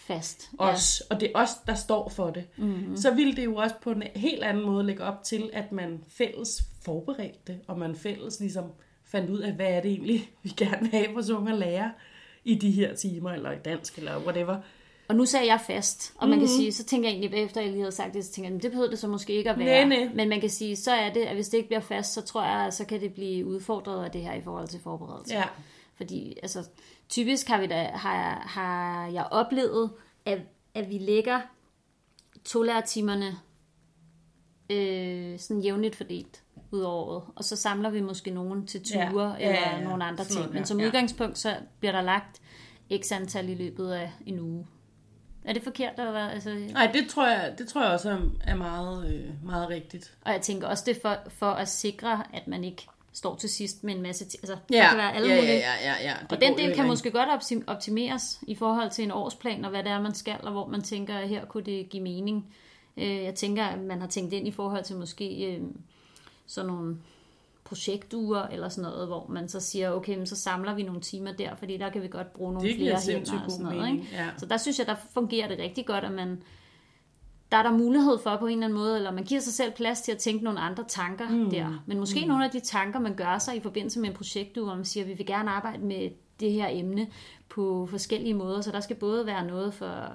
Fast. 0.06 0.50
Os, 0.58 1.02
ja. 1.10 1.14
Og 1.14 1.20
det 1.20 1.32
er 1.34 1.38
os, 1.38 1.50
der 1.66 1.74
står 1.74 2.08
for 2.08 2.30
det. 2.30 2.44
Mm-hmm. 2.56 2.96
Så 2.96 3.14
ville 3.14 3.36
det 3.36 3.44
jo 3.44 3.56
også 3.56 3.74
på 3.82 3.90
en 3.90 4.02
helt 4.14 4.42
anden 4.42 4.64
måde 4.66 4.86
lægge 4.86 5.02
op 5.04 5.22
til, 5.24 5.50
at 5.52 5.72
man 5.72 6.04
fælles 6.08 6.62
forberedte 6.84 7.38
det, 7.46 7.60
og 7.66 7.78
man 7.78 7.96
fælles 7.96 8.40
ligesom 8.40 8.64
fandt 9.04 9.30
ud 9.30 9.38
af, 9.38 9.52
hvad 9.52 9.66
er 9.66 9.80
det 9.80 9.90
egentlig, 9.90 10.30
vi 10.42 10.52
gerne 10.56 10.80
vil 10.80 10.90
have 10.90 11.12
vores 11.12 11.30
unge 11.30 11.52
at 11.52 11.58
lære 11.58 11.92
i 12.44 12.54
de 12.54 12.70
her 12.70 12.94
timer, 12.94 13.30
eller 13.30 13.52
i 13.52 13.58
dansk, 13.64 13.98
eller 13.98 14.18
whatever. 14.24 14.56
Og 15.08 15.16
nu 15.16 15.24
sagde 15.24 15.46
jeg 15.46 15.60
fast, 15.66 16.12
og 16.18 16.28
man 16.28 16.38
kan 16.38 16.48
sige, 16.48 16.72
så 16.72 16.84
tænker 16.84 17.08
jeg 17.08 17.18
egentlig, 17.18 17.44
efter 17.44 17.60
jeg 17.60 17.70
lige 17.70 17.80
havde 17.80 17.92
sagt 17.92 18.14
det, 18.14 18.24
så 18.24 18.32
tænker 18.32 18.46
jeg, 18.48 18.52
"Men 18.52 18.62
det 18.62 18.70
behøver 18.70 18.90
det 18.90 18.98
så 18.98 19.08
måske 19.08 19.32
ikke 19.32 19.50
at 19.50 19.58
være. 19.58 19.86
Nej, 19.88 19.98
nej. 19.98 20.14
Men 20.14 20.28
man 20.28 20.40
kan 20.40 20.50
sige, 20.50 20.76
så 20.76 20.92
er 20.92 21.12
det, 21.12 21.20
at 21.20 21.34
hvis 21.34 21.48
det 21.48 21.56
ikke 21.56 21.68
bliver 21.68 21.80
fast, 21.80 22.12
så 22.12 22.20
tror 22.20 22.44
jeg, 22.44 22.72
så 22.72 22.84
kan 22.84 23.00
det 23.00 23.14
blive 23.14 23.46
udfordret 23.46 24.04
af 24.04 24.10
det 24.10 24.20
her 24.22 24.34
i 24.34 24.42
forhold 24.42 24.68
til 24.68 24.80
forberedelse. 24.80 25.34
Ja. 25.34 25.44
Fordi 25.96 26.36
altså, 26.42 26.64
typisk 27.12 27.48
har, 27.48 27.60
vi 27.60 27.66
da, 27.66 27.90
har, 27.94 28.42
har 28.46 29.06
jeg 29.06 29.24
oplevet, 29.30 29.90
at, 30.26 30.38
at 30.74 30.88
vi 30.88 30.98
lægger 30.98 31.40
tolærertimerne 32.44 33.36
øh, 34.70 35.38
sådan 35.38 35.60
jævnligt 35.62 35.96
fordelt 35.96 36.42
ud 36.70 36.80
over 36.80 37.04
året. 37.04 37.22
Og 37.36 37.44
så 37.44 37.56
samler 37.56 37.90
vi 37.90 38.00
måske 38.00 38.30
nogen 38.30 38.66
til 38.66 38.82
ture 38.84 39.02
Ja. 39.32 39.48
eller 39.48 39.60
ja, 39.70 39.76
ja. 39.76 39.84
nogle 39.84 40.04
andre 40.04 40.24
ting. 40.24 40.52
Men 40.52 40.64
som 40.66 40.80
Ja. 40.80 40.86
udgangspunkt, 40.86 41.38
så 41.38 41.56
bliver 41.80 41.92
der 41.92 42.00
lagt 42.02 42.40
x 43.04 43.12
antal 43.12 43.48
i 43.48 43.54
løbet 43.54 43.90
af 43.92 44.12
en 44.26 44.40
uge. 44.40 44.66
Er 45.44 45.52
det 45.52 45.62
forkert, 45.62 45.92
eller 45.98 46.10
hvad? 46.10 46.28
Altså, 46.30 46.54
Nej, 46.72 46.90
det 46.92 47.08
tror 47.08 47.28
jeg, 47.28 47.54
det 47.58 47.68
tror 47.68 47.82
jeg 47.82 47.92
også 47.92 48.10
er, 48.10 48.18
er 48.40 48.54
meget, 48.54 49.14
øh, 49.14 49.44
meget 49.44 49.68
rigtigt. 49.68 50.16
og 50.22 50.32
jeg 50.32 50.40
tænker 50.40 50.68
også, 50.68 50.84
det 50.86 50.96
er 50.96 51.00
for, 51.02 51.16
for 51.30 51.50
at 51.50 51.68
sikre, 51.68 52.24
at 52.32 52.48
man 52.48 52.64
ikke 52.64 52.86
står 53.12 53.34
til 53.36 53.48
sidst 53.50 53.84
med 53.84 53.94
en 53.96 54.02
masse... 54.02 54.24
Altså, 54.24 54.56
Ja, 54.70 54.76
der 54.76 54.88
kan 54.88 54.98
være 54.98 55.14
alle 55.14 55.28
ja, 55.28 55.34
mulige... 55.36 55.52
ja, 55.54 55.58
ja, 55.82 55.92
ja, 55.92 56.10
ja. 56.10 56.14
Det 56.22 56.32
Og 56.32 56.40
den 56.40 56.58
del 56.58 56.74
kan 56.74 56.86
måske 56.86 57.10
godt 57.10 57.28
optim- 57.28 57.64
optimeres 57.66 58.40
i 58.46 58.54
forhold 58.54 58.90
til 58.90 59.04
en 59.04 59.10
årsplan, 59.10 59.64
og 59.64 59.70
hvad 59.70 59.82
det 59.82 59.90
er, 59.92 60.00
man 60.02 60.14
skal, 60.14 60.36
og 60.42 60.52
hvor 60.52 60.66
man 60.66 60.82
tænker, 60.82 61.18
at 61.18 61.28
her 61.28 61.44
kunne 61.44 61.64
det 61.64 61.88
give 61.90 62.02
mening. 62.02 62.54
Øh, 62.96 63.22
Jeg 63.24 63.34
tænker, 63.34 63.64
at 63.64 63.80
man 63.80 64.00
har 64.00 64.08
tænkt 64.08 64.32
ind 64.32 64.48
i 64.48 64.50
forhold 64.50 64.84
til 64.84 64.96
måske 64.96 65.54
øh, 65.54 65.60
sådan 66.46 66.70
nogle 66.70 66.96
projektuger 67.64 68.42
eller 68.42 68.68
sådan 68.68 68.90
noget, 68.90 69.06
hvor 69.06 69.26
man 69.28 69.48
så 69.48 69.60
siger, 69.60 69.90
okay, 69.90 70.16
men 70.16 70.26
så 70.26 70.36
samler 70.36 70.74
vi 70.74 70.82
nogle 70.82 71.00
timer 71.00 71.32
der, 71.32 71.54
fordi 71.54 71.76
der 71.76 71.90
kan 71.90 72.02
vi 72.02 72.08
godt 72.08 72.32
bruge 72.32 72.52
nogle 72.52 72.68
Det 72.68 72.76
flere 72.76 72.98
hænder 73.14 73.44
og 73.44 73.50
sådan 73.50 73.64
noget. 73.66 73.78
mening, 73.82 74.00
Ikke? 74.04 74.16
ja. 74.16 74.28
Så 74.38 74.46
der 74.46 74.56
synes 74.56 74.78
jeg, 74.78 74.86
der 74.86 74.94
fungerer 75.14 75.48
det 75.48 75.58
rigtig 75.58 75.86
godt, 75.86 76.04
at 76.04 76.12
man 76.12 76.42
der 77.52 77.58
er 77.58 77.62
der 77.62 77.72
mulighed 77.72 78.18
for 78.22 78.36
på 78.36 78.46
en 78.46 78.52
eller 78.52 78.66
anden 78.66 78.78
måde, 78.78 78.96
eller 78.96 79.10
man 79.12 79.24
giver 79.24 79.40
sig 79.40 79.52
selv 79.52 79.72
plads 79.72 80.00
til 80.00 80.12
at 80.12 80.18
tænke 80.18 80.44
nogle 80.44 80.60
andre 80.60 80.84
tanker 80.88 81.28
mm. 81.28 81.50
der. 81.50 81.82
Men 81.86 81.98
måske 81.98 82.20
mm. 82.20 82.28
nogle 82.28 82.44
af 82.44 82.50
de 82.50 82.60
tanker, 82.60 82.98
man 83.00 83.14
gør 83.14 83.38
sig 83.38 83.56
i 83.56 83.60
forbindelse 83.60 84.00
med 84.00 84.08
en 84.08 84.14
projektuge, 84.14 84.66
hvor 84.66 84.74
man 84.74 84.84
siger, 84.84 85.04
at 85.04 85.10
vi 85.10 85.14
vil 85.14 85.26
gerne 85.26 85.50
arbejde 85.50 85.84
med 85.84 86.10
det 86.40 86.52
her 86.52 86.68
emne 86.70 87.06
på 87.48 87.86
forskellige 87.90 88.34
måder, 88.34 88.60
så 88.60 88.70
der 88.70 88.80
skal 88.80 88.96
både 88.96 89.26
være 89.26 89.46
noget 89.46 89.74
for, 89.74 90.12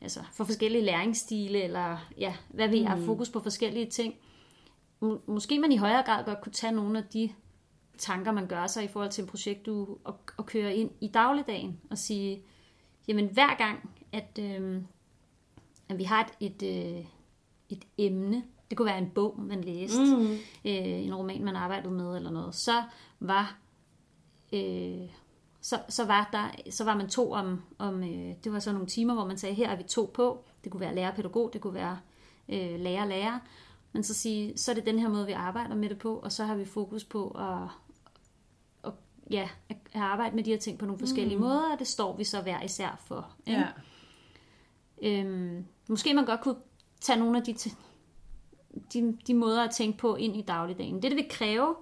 altså, 0.00 0.20
for 0.32 0.44
forskellige 0.44 0.84
læringsstile, 0.84 1.62
eller 1.62 1.96
ja, 2.18 2.34
hvad 2.48 2.68
vi 2.68 2.82
har 2.82 2.96
fokus 2.96 3.28
på 3.28 3.40
forskellige 3.40 3.86
ting. 3.86 4.14
Må- 5.00 5.20
Måske 5.26 5.58
man 5.58 5.72
i 5.72 5.76
højere 5.76 6.02
grad 6.02 6.24
godt 6.24 6.40
kunne 6.40 6.52
tage 6.52 6.72
nogle 6.72 6.98
af 6.98 7.04
de 7.04 7.30
tanker, 7.98 8.32
man 8.32 8.46
gør 8.46 8.66
sig 8.66 8.84
i 8.84 8.88
forhold 8.88 9.10
til 9.10 9.22
en 9.22 9.28
projektuge, 9.28 9.86
og, 10.04 10.16
og 10.36 10.46
køre 10.46 10.74
ind 10.74 10.90
i 11.00 11.08
dagligdagen, 11.08 11.80
og 11.90 11.98
sige, 11.98 12.42
jamen 13.08 13.26
hver 13.32 13.56
gang, 13.56 13.90
at, 14.12 14.38
øh, 14.40 14.82
at 15.88 15.98
vi 15.98 16.04
har 16.04 16.30
et, 16.40 16.62
et, 16.62 16.96
øh, 16.96 17.04
et 17.68 17.84
emne, 17.98 18.44
det 18.70 18.78
kunne 18.78 18.86
være 18.86 18.98
en 18.98 19.10
bog, 19.10 19.40
man 19.40 19.64
læste, 19.64 20.16
mm. 20.16 20.32
øh, 20.64 21.04
en 21.04 21.14
roman, 21.14 21.44
man 21.44 21.56
arbejdede 21.56 21.94
med 21.94 22.16
eller 22.16 22.30
noget, 22.30 22.54
så 22.54 22.82
var 23.20 23.58
øh, 24.52 25.08
så, 25.60 25.80
så, 25.88 26.04
var 26.04 26.28
der, 26.32 26.70
så 26.70 26.84
var 26.84 26.96
man 26.96 27.08
to 27.08 27.32
om, 27.32 27.62
om 27.78 28.02
øh, 28.02 28.34
det 28.44 28.52
var 28.52 28.58
så 28.58 28.72
nogle 28.72 28.86
timer, 28.86 29.14
hvor 29.14 29.26
man 29.26 29.38
sagde, 29.38 29.54
her 29.54 29.68
er 29.70 29.76
vi 29.76 29.82
to 29.82 30.10
på, 30.14 30.44
det 30.64 30.72
kunne 30.72 30.80
være 30.80 30.94
lærer 30.94 31.14
pædagog, 31.14 31.50
det 31.52 31.60
kunne 31.60 31.74
være 31.74 31.98
øh, 32.48 32.80
lærer 32.80 33.04
lærer, 33.04 33.38
men 33.92 34.04
så 34.04 34.14
sige, 34.14 34.58
så 34.58 34.70
er 34.70 34.74
det 34.74 34.86
den 34.86 34.98
her 34.98 35.08
måde, 35.08 35.26
vi 35.26 35.32
arbejder 35.32 35.74
med 35.74 35.88
det 35.88 35.98
på, 35.98 36.16
og 36.16 36.32
så 36.32 36.44
har 36.44 36.54
vi 36.54 36.64
fokus 36.64 37.04
på 37.04 37.28
at, 37.28 37.68
at, 38.84 38.92
ja, 39.30 39.48
at 39.68 39.76
arbejde 39.94 40.36
med 40.36 40.44
de 40.44 40.50
her 40.50 40.58
ting 40.58 40.78
på 40.78 40.86
nogle 40.86 40.98
forskellige 40.98 41.36
mm. 41.36 41.42
måder, 41.42 41.72
og 41.72 41.78
det 41.78 41.86
står 41.86 42.16
vi 42.16 42.24
så 42.24 42.42
hver 42.42 42.62
især 42.62 43.02
for. 43.06 43.30
Ikke? 43.46 43.60
Ja. 43.60 43.66
Øhm, 45.02 45.66
måske 45.88 46.14
man 46.14 46.26
godt 46.26 46.40
kunne 46.40 46.56
tage 47.00 47.18
nogle 47.18 47.38
af 47.38 47.44
de, 47.44 47.54
de, 48.92 49.18
de 49.26 49.34
måder 49.34 49.64
at 49.64 49.70
tænke 49.70 49.98
på 49.98 50.16
ind 50.16 50.36
i 50.36 50.42
dagligdagen. 50.42 50.94
Det, 50.94 51.10
det 51.10 51.16
vil 51.16 51.28
kræve, 51.30 51.76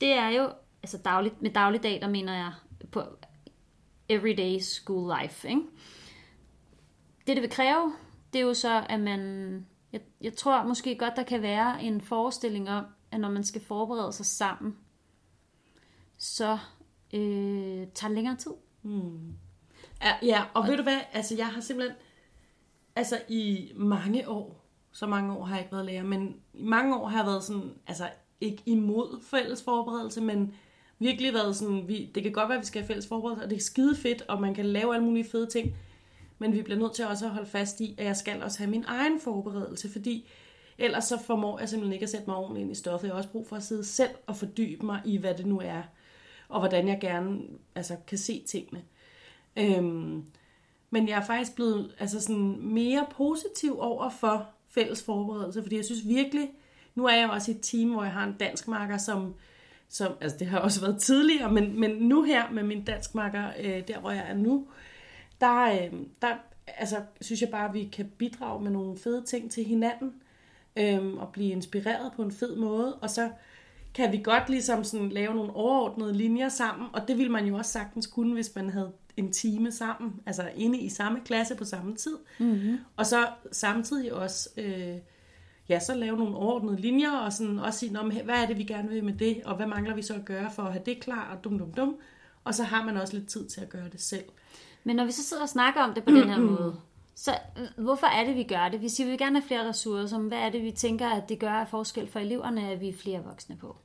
det 0.00 0.12
er 0.12 0.28
jo, 0.28 0.52
altså 0.82 0.98
dagligt, 0.98 1.42
med 1.42 1.50
dagligdag, 1.50 2.00
der 2.00 2.08
mener 2.08 2.34
jeg 2.34 2.52
på 2.92 3.02
everyday 4.08 4.58
school 4.58 5.12
life. 5.20 5.48
Ikke? 5.48 5.60
Det, 7.26 7.36
det 7.36 7.42
vil 7.42 7.50
kræve, 7.50 7.92
det 8.32 8.38
er 8.38 8.44
jo 8.44 8.54
så, 8.54 8.86
at 8.88 9.00
man, 9.00 9.20
jeg, 9.92 10.00
jeg 10.20 10.36
tror 10.36 10.64
måske 10.64 10.98
godt, 10.98 11.16
der 11.16 11.22
kan 11.22 11.42
være 11.42 11.82
en 11.82 12.00
forestilling 12.00 12.70
om, 12.70 12.84
at 13.10 13.20
når 13.20 13.30
man 13.30 13.44
skal 13.44 13.60
forberede 13.60 14.12
sig 14.12 14.26
sammen, 14.26 14.76
så 16.18 16.58
øh, 17.14 17.86
tager 17.94 18.08
det 18.08 18.14
længere 18.14 18.36
tid. 18.36 18.52
Ja, 20.02 20.12
ja, 20.22 20.44
og 20.54 20.66
ved 20.66 20.76
du 20.76 20.82
hvad, 20.82 21.00
altså 21.12 21.34
jeg 21.36 21.46
har 21.46 21.60
simpelthen, 21.60 21.96
altså 22.96 23.20
i 23.28 23.72
mange 23.76 24.28
år, 24.28 24.64
så 24.92 25.06
mange 25.06 25.32
år 25.32 25.44
har 25.44 25.54
jeg 25.54 25.64
ikke 25.64 25.72
været 25.72 25.86
lærer, 25.86 26.02
men 26.02 26.36
i 26.54 26.62
mange 26.62 26.96
år 26.96 27.08
har 27.08 27.18
jeg 27.18 27.26
været 27.26 27.44
sådan, 27.44 27.70
altså 27.86 28.08
ikke 28.40 28.62
imod 28.66 29.22
fælles 29.22 29.62
forberedelse, 29.62 30.20
men 30.20 30.54
virkelig 30.98 31.34
været 31.34 31.56
sådan, 31.56 31.88
vi, 31.88 32.10
det 32.14 32.22
kan 32.22 32.32
godt 32.32 32.48
være, 32.48 32.58
at 32.58 32.62
vi 32.62 32.66
skal 32.66 32.82
have 32.82 32.86
fælles 32.86 33.06
forberedelse, 33.06 33.44
og 33.44 33.50
det 33.50 33.56
er 33.56 33.60
skide 33.60 33.96
fedt, 33.96 34.22
og 34.22 34.40
man 34.40 34.54
kan 34.54 34.66
lave 34.66 34.94
alle 34.94 35.06
mulige 35.06 35.30
fede 35.30 35.46
ting, 35.46 35.76
men 36.38 36.52
vi 36.52 36.62
bliver 36.62 36.78
nødt 36.78 36.92
til 36.92 37.06
også 37.06 37.24
at 37.24 37.30
holde 37.30 37.50
fast 37.50 37.80
i, 37.80 37.94
at 37.98 38.04
jeg 38.04 38.16
skal 38.16 38.42
også 38.42 38.58
have 38.58 38.70
min 38.70 38.84
egen 38.86 39.20
forberedelse, 39.20 39.92
fordi 39.92 40.28
ellers 40.78 41.04
så 41.04 41.18
formår 41.22 41.58
jeg 41.58 41.68
simpelthen 41.68 41.92
ikke 41.92 42.04
at 42.04 42.10
sætte 42.10 42.26
mig 42.26 42.36
ordentligt 42.36 42.62
ind 42.62 42.72
i 42.72 42.74
stoffet. 42.74 43.08
Jeg 43.08 43.14
har 43.14 43.18
også 43.18 43.30
brug 43.30 43.46
for 43.46 43.56
at 43.56 43.62
sidde 43.62 43.84
selv 43.84 44.10
og 44.26 44.36
fordybe 44.36 44.86
mig 44.86 45.00
i, 45.04 45.16
hvad 45.16 45.34
det 45.34 45.46
nu 45.46 45.60
er, 45.64 45.82
og 46.48 46.60
hvordan 46.60 46.88
jeg 46.88 46.98
gerne 47.00 47.40
altså, 47.74 47.96
kan 48.06 48.18
se 48.18 48.42
tingene. 48.46 48.82
Øhm, 49.56 50.24
men 50.94 51.08
jeg 51.08 51.18
er 51.18 51.24
faktisk 51.24 51.54
blevet 51.54 51.94
altså 51.98 52.20
sådan 52.20 52.58
mere 52.60 53.06
positiv 53.16 53.76
over 53.80 54.10
for 54.10 54.48
fælles 54.68 55.02
forberedelse, 55.02 55.62
fordi 55.62 55.76
jeg 55.76 55.84
synes 55.84 56.08
virkelig, 56.08 56.50
nu 56.94 57.06
er 57.06 57.14
jeg 57.14 57.30
også 57.30 57.50
i 57.50 57.54
et 57.54 57.60
team, 57.62 57.90
hvor 57.90 58.02
jeg 58.02 58.12
har 58.12 58.24
en 58.24 58.36
dansk 58.40 58.68
marker, 58.68 58.98
som, 58.98 59.34
som 59.88 60.12
altså 60.20 60.38
det 60.38 60.46
har 60.46 60.58
også 60.58 60.80
været 60.80 61.02
tidligere, 61.02 61.52
men, 61.52 61.80
men 61.80 61.90
nu 61.90 62.22
her 62.22 62.50
med 62.50 62.62
min 62.62 62.84
dansk 62.84 63.14
marker, 63.14 63.48
øh, 63.60 63.88
der 63.88 64.00
hvor 64.00 64.10
jeg 64.10 64.24
er 64.28 64.34
nu, 64.34 64.66
der, 65.40 65.64
øh, 65.64 65.92
der 66.22 66.34
altså, 66.66 66.96
synes 67.20 67.40
jeg 67.40 67.50
bare, 67.50 67.68
at 67.68 67.74
vi 67.74 67.84
kan 67.92 68.12
bidrage 68.18 68.62
med 68.62 68.70
nogle 68.70 68.98
fede 68.98 69.22
ting 69.22 69.50
til 69.50 69.64
hinanden, 69.64 70.14
øh, 70.76 71.14
og 71.14 71.28
blive 71.32 71.50
inspireret 71.50 72.12
på 72.16 72.22
en 72.22 72.32
fed 72.32 72.56
måde, 72.56 72.94
og 72.94 73.10
så 73.10 73.30
kan 73.94 74.12
vi 74.12 74.20
godt 74.24 74.48
ligesom 74.48 74.84
sådan 74.84 75.08
lave 75.08 75.34
nogle 75.34 75.56
overordnede 75.56 76.12
linjer 76.12 76.48
sammen, 76.48 76.88
og 76.92 77.08
det 77.08 77.18
ville 77.18 77.32
man 77.32 77.46
jo 77.46 77.56
også 77.56 77.72
sagtens 77.72 78.06
kunne, 78.06 78.34
hvis 78.34 78.54
man 78.54 78.70
havde 78.70 78.92
en 79.16 79.32
time 79.32 79.72
sammen, 79.72 80.20
altså 80.26 80.50
inde 80.56 80.78
i 80.78 80.88
samme 80.88 81.20
klasse 81.24 81.54
på 81.54 81.64
samme 81.64 81.96
tid. 81.96 82.18
Mm-hmm. 82.38 82.78
Og 82.96 83.06
så 83.06 83.26
samtidig 83.52 84.12
også, 84.12 84.48
øh, 84.56 84.96
ja, 85.68 85.80
så 85.80 85.94
lave 85.94 86.16
nogle 86.16 86.36
overordnede 86.36 86.80
linjer, 86.80 87.12
og 87.12 87.32
sådan 87.32 87.58
også 87.58 87.78
sige, 87.78 87.98
om, 87.98 88.12
hvad 88.24 88.42
er 88.42 88.46
det, 88.46 88.58
vi 88.58 88.64
gerne 88.64 88.88
vil 88.88 89.04
med 89.04 89.14
det, 89.14 89.42
og 89.44 89.56
hvad 89.56 89.66
mangler 89.66 89.94
vi 89.94 90.02
så 90.02 90.14
at 90.14 90.24
gøre 90.24 90.50
for 90.50 90.62
at 90.62 90.72
have 90.72 90.84
det 90.86 91.00
klar, 91.00 91.34
og 91.36 91.44
dum 91.44 91.58
dum 91.58 91.72
dum. 91.72 91.96
Og 92.44 92.54
så 92.54 92.62
har 92.62 92.84
man 92.84 92.96
også 92.96 93.16
lidt 93.16 93.28
tid 93.28 93.48
til 93.48 93.60
at 93.60 93.68
gøre 93.68 93.88
det 93.92 94.00
selv. 94.00 94.24
Men 94.84 94.96
når 94.96 95.04
vi 95.04 95.12
så 95.12 95.22
sidder 95.22 95.42
og 95.42 95.48
snakker 95.48 95.80
om 95.80 95.94
det 95.94 96.04
på 96.04 96.10
den 96.10 96.28
her 96.28 96.40
måde, 96.50 96.76
så 97.14 97.30
øh, 97.58 97.84
hvorfor 97.84 98.06
er 98.06 98.24
det, 98.24 98.36
vi 98.36 98.42
gør 98.42 98.68
det? 98.68 98.80
Vi 98.80 98.88
siger, 98.88 99.06
vi 99.06 99.10
vil 99.10 99.18
gerne 99.18 99.40
have 99.40 99.46
flere 99.46 99.68
ressourcer, 99.68 100.18
men 100.18 100.28
hvad 100.28 100.38
er 100.38 100.50
det, 100.50 100.62
vi 100.62 100.70
tænker, 100.70 101.08
at 101.08 101.28
det 101.28 101.38
gør 101.38 101.50
af 101.50 101.68
forskel 101.68 102.08
for 102.08 102.18
eleverne, 102.18 102.70
at 102.70 102.80
vi 102.80 102.88
er 102.88 102.96
flere 102.96 103.24
voksne 103.24 103.56
på? 103.56 103.76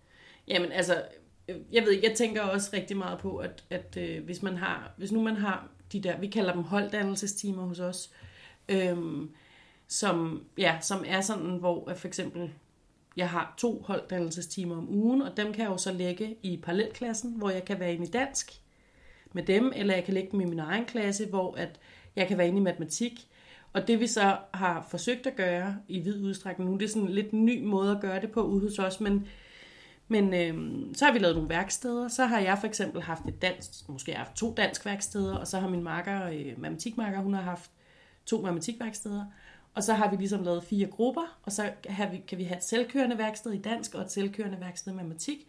Jamen 0.47 0.71
altså, 0.71 1.01
Øh, 1.49 1.55
jeg 1.71 1.83
ved 1.83 1.91
ikke, 1.91 2.07
jeg 2.07 2.17
tænker 2.17 2.41
også 2.41 2.69
rigtig 2.73 2.97
meget 2.97 3.19
på, 3.19 3.37
at, 3.37 3.63
at 3.69 3.97
øh, 3.97 4.23
hvis 4.23 4.41
man 4.41 4.57
har, 4.57 4.91
hvis 4.97 5.11
nu 5.11 5.21
man 5.21 5.35
har 5.35 5.67
de 5.91 6.01
der, 6.01 6.17
vi 6.17 6.27
kalder 6.27 6.53
dem 6.53 6.63
holddannelsestimer 6.63 7.63
hos 7.63 7.79
os, 7.79 8.09
øhm, 8.69 9.29
som, 9.87 10.43
ja, 10.57 10.77
som 10.81 11.03
er 11.07 11.21
sådan, 11.21 11.57
hvor 11.57 11.93
for 11.95 12.07
eksempel, 12.07 12.51
jeg 13.17 13.29
har 13.29 13.53
to 13.57 13.81
holddannelsestimer 13.87 14.77
om 14.77 14.89
ugen, 14.89 15.21
og 15.21 15.37
dem 15.37 15.53
kan 15.53 15.63
jeg 15.63 15.71
jo 15.71 15.77
så 15.77 15.93
lægge 15.93 16.35
i 16.43 16.57
parallelklassen, 16.57 17.31
hvor 17.31 17.49
jeg 17.49 17.65
kan 17.65 17.79
være 17.79 17.93
inde 17.93 18.07
i 18.07 18.11
dansk 18.11 18.53
med 19.33 19.43
dem, 19.43 19.73
eller 19.75 19.93
jeg 19.93 20.03
kan 20.03 20.13
lægge 20.13 20.31
dem 20.31 20.41
i 20.41 20.45
min 20.45 20.59
egen 20.59 20.85
klasse, 20.85 21.25
hvor 21.25 21.55
at 21.55 21.79
jeg 22.15 22.27
kan 22.27 22.37
være 22.37 22.47
inde 22.47 22.59
i 22.59 22.63
matematik. 22.63 23.27
Og 23.73 23.87
det 23.87 23.99
vi 23.99 24.07
så 24.07 24.37
har 24.53 24.87
forsøgt 24.89 25.27
at 25.27 25.35
gøre 25.35 25.77
i 25.87 25.99
vid 25.99 26.23
udstrækning 26.23 26.69
nu, 26.69 26.77
det 26.77 26.85
er 26.85 26.89
sådan 26.89 27.07
en 27.07 27.13
lidt 27.13 27.33
ny 27.33 27.63
måde 27.63 27.91
at 27.91 28.01
gøre 28.01 28.21
det 28.21 28.31
på 28.31 28.41
ude 28.41 28.61
hos 28.61 28.79
os, 28.79 28.99
men 28.99 29.27
men 30.11 30.33
øhm, 30.33 30.93
så 30.93 31.05
har 31.05 31.13
vi 31.13 31.19
lavet 31.19 31.35
nogle 31.35 31.49
værksteder. 31.49 32.07
Så 32.07 32.25
har 32.25 32.39
jeg 32.39 32.57
for 32.59 32.67
eksempel 32.67 33.01
haft 33.01 33.25
et 33.25 33.41
dansk, 33.41 33.89
måske 33.89 34.11
har 34.11 34.17
haft 34.17 34.35
to 34.35 34.53
dansk 34.57 34.85
værksteder, 34.85 35.35
og 35.35 35.47
så 35.47 35.59
har 35.59 35.69
min 35.69 35.83
marker, 35.83 36.25
øh, 36.25 36.53
matematikmarker, 36.57 37.19
hun 37.19 37.33
har 37.33 37.41
haft 37.41 37.71
to 38.25 38.41
matematikværksteder. 38.41 39.25
Og 39.73 39.83
så 39.83 39.93
har 39.93 40.09
vi 40.09 40.15
ligesom 40.15 40.43
lavet 40.43 40.63
fire 40.63 40.87
grupper, 40.87 41.37
og 41.43 41.51
så 41.51 41.69
har 41.87 42.09
vi, 42.09 42.17
kan 42.27 42.37
vi 42.37 42.43
have 42.43 42.57
et 42.57 42.63
selvkørende 42.63 43.17
værksted 43.17 43.51
i 43.51 43.61
dansk 43.61 43.95
og 43.95 44.01
et 44.01 44.11
selvkørende 44.11 44.59
værksted 44.59 44.91
i 44.91 44.95
matematik. 44.95 45.47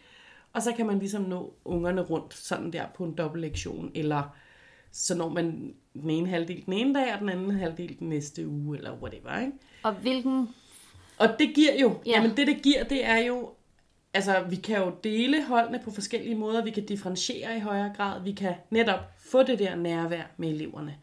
Og 0.52 0.62
så 0.62 0.72
kan 0.72 0.86
man 0.86 0.98
ligesom 0.98 1.22
nå 1.22 1.54
ungerne 1.64 2.00
rundt 2.00 2.34
sådan 2.34 2.72
der 2.72 2.86
på 2.94 3.04
en 3.04 3.14
dobbelt 3.14 3.40
lektion, 3.40 3.90
eller 3.94 4.36
så 4.92 5.14
når 5.14 5.28
man 5.28 5.74
den 5.94 6.10
ene 6.10 6.28
halvdel 6.28 6.66
den 6.66 6.72
ene 6.72 6.94
dag, 6.94 7.14
og 7.14 7.20
den 7.20 7.28
anden 7.28 7.50
halvdel 7.50 7.98
den 7.98 8.08
næste 8.08 8.48
uge, 8.48 8.76
eller 8.76 8.92
whatever, 8.92 9.38
ikke? 9.38 9.52
Og 9.82 9.92
hvilken... 9.92 10.48
Og 11.18 11.28
det 11.38 11.54
giver 11.54 11.80
jo, 11.80 11.94
ja. 12.06 12.10
jamen 12.10 12.36
det 12.36 12.46
det 12.46 12.62
giver, 12.62 12.84
det 12.84 13.06
er 13.06 13.18
jo, 13.18 13.50
altså 14.14 14.44
vi 14.48 14.56
kan 14.56 14.76
jo 14.76 14.92
dele 15.04 15.44
holdene 15.44 15.80
på 15.84 15.90
forskellige 15.90 16.34
måder, 16.34 16.64
vi 16.64 16.70
kan 16.70 16.86
differentiere 16.86 17.56
i 17.56 17.60
højere 17.60 17.92
grad, 17.96 18.22
vi 18.22 18.32
kan 18.32 18.54
netop 18.70 19.00
få 19.18 19.42
det 19.42 19.58
der 19.58 19.74
nærvær 19.74 20.22
med 20.36 20.48
eleverne, 20.48 20.96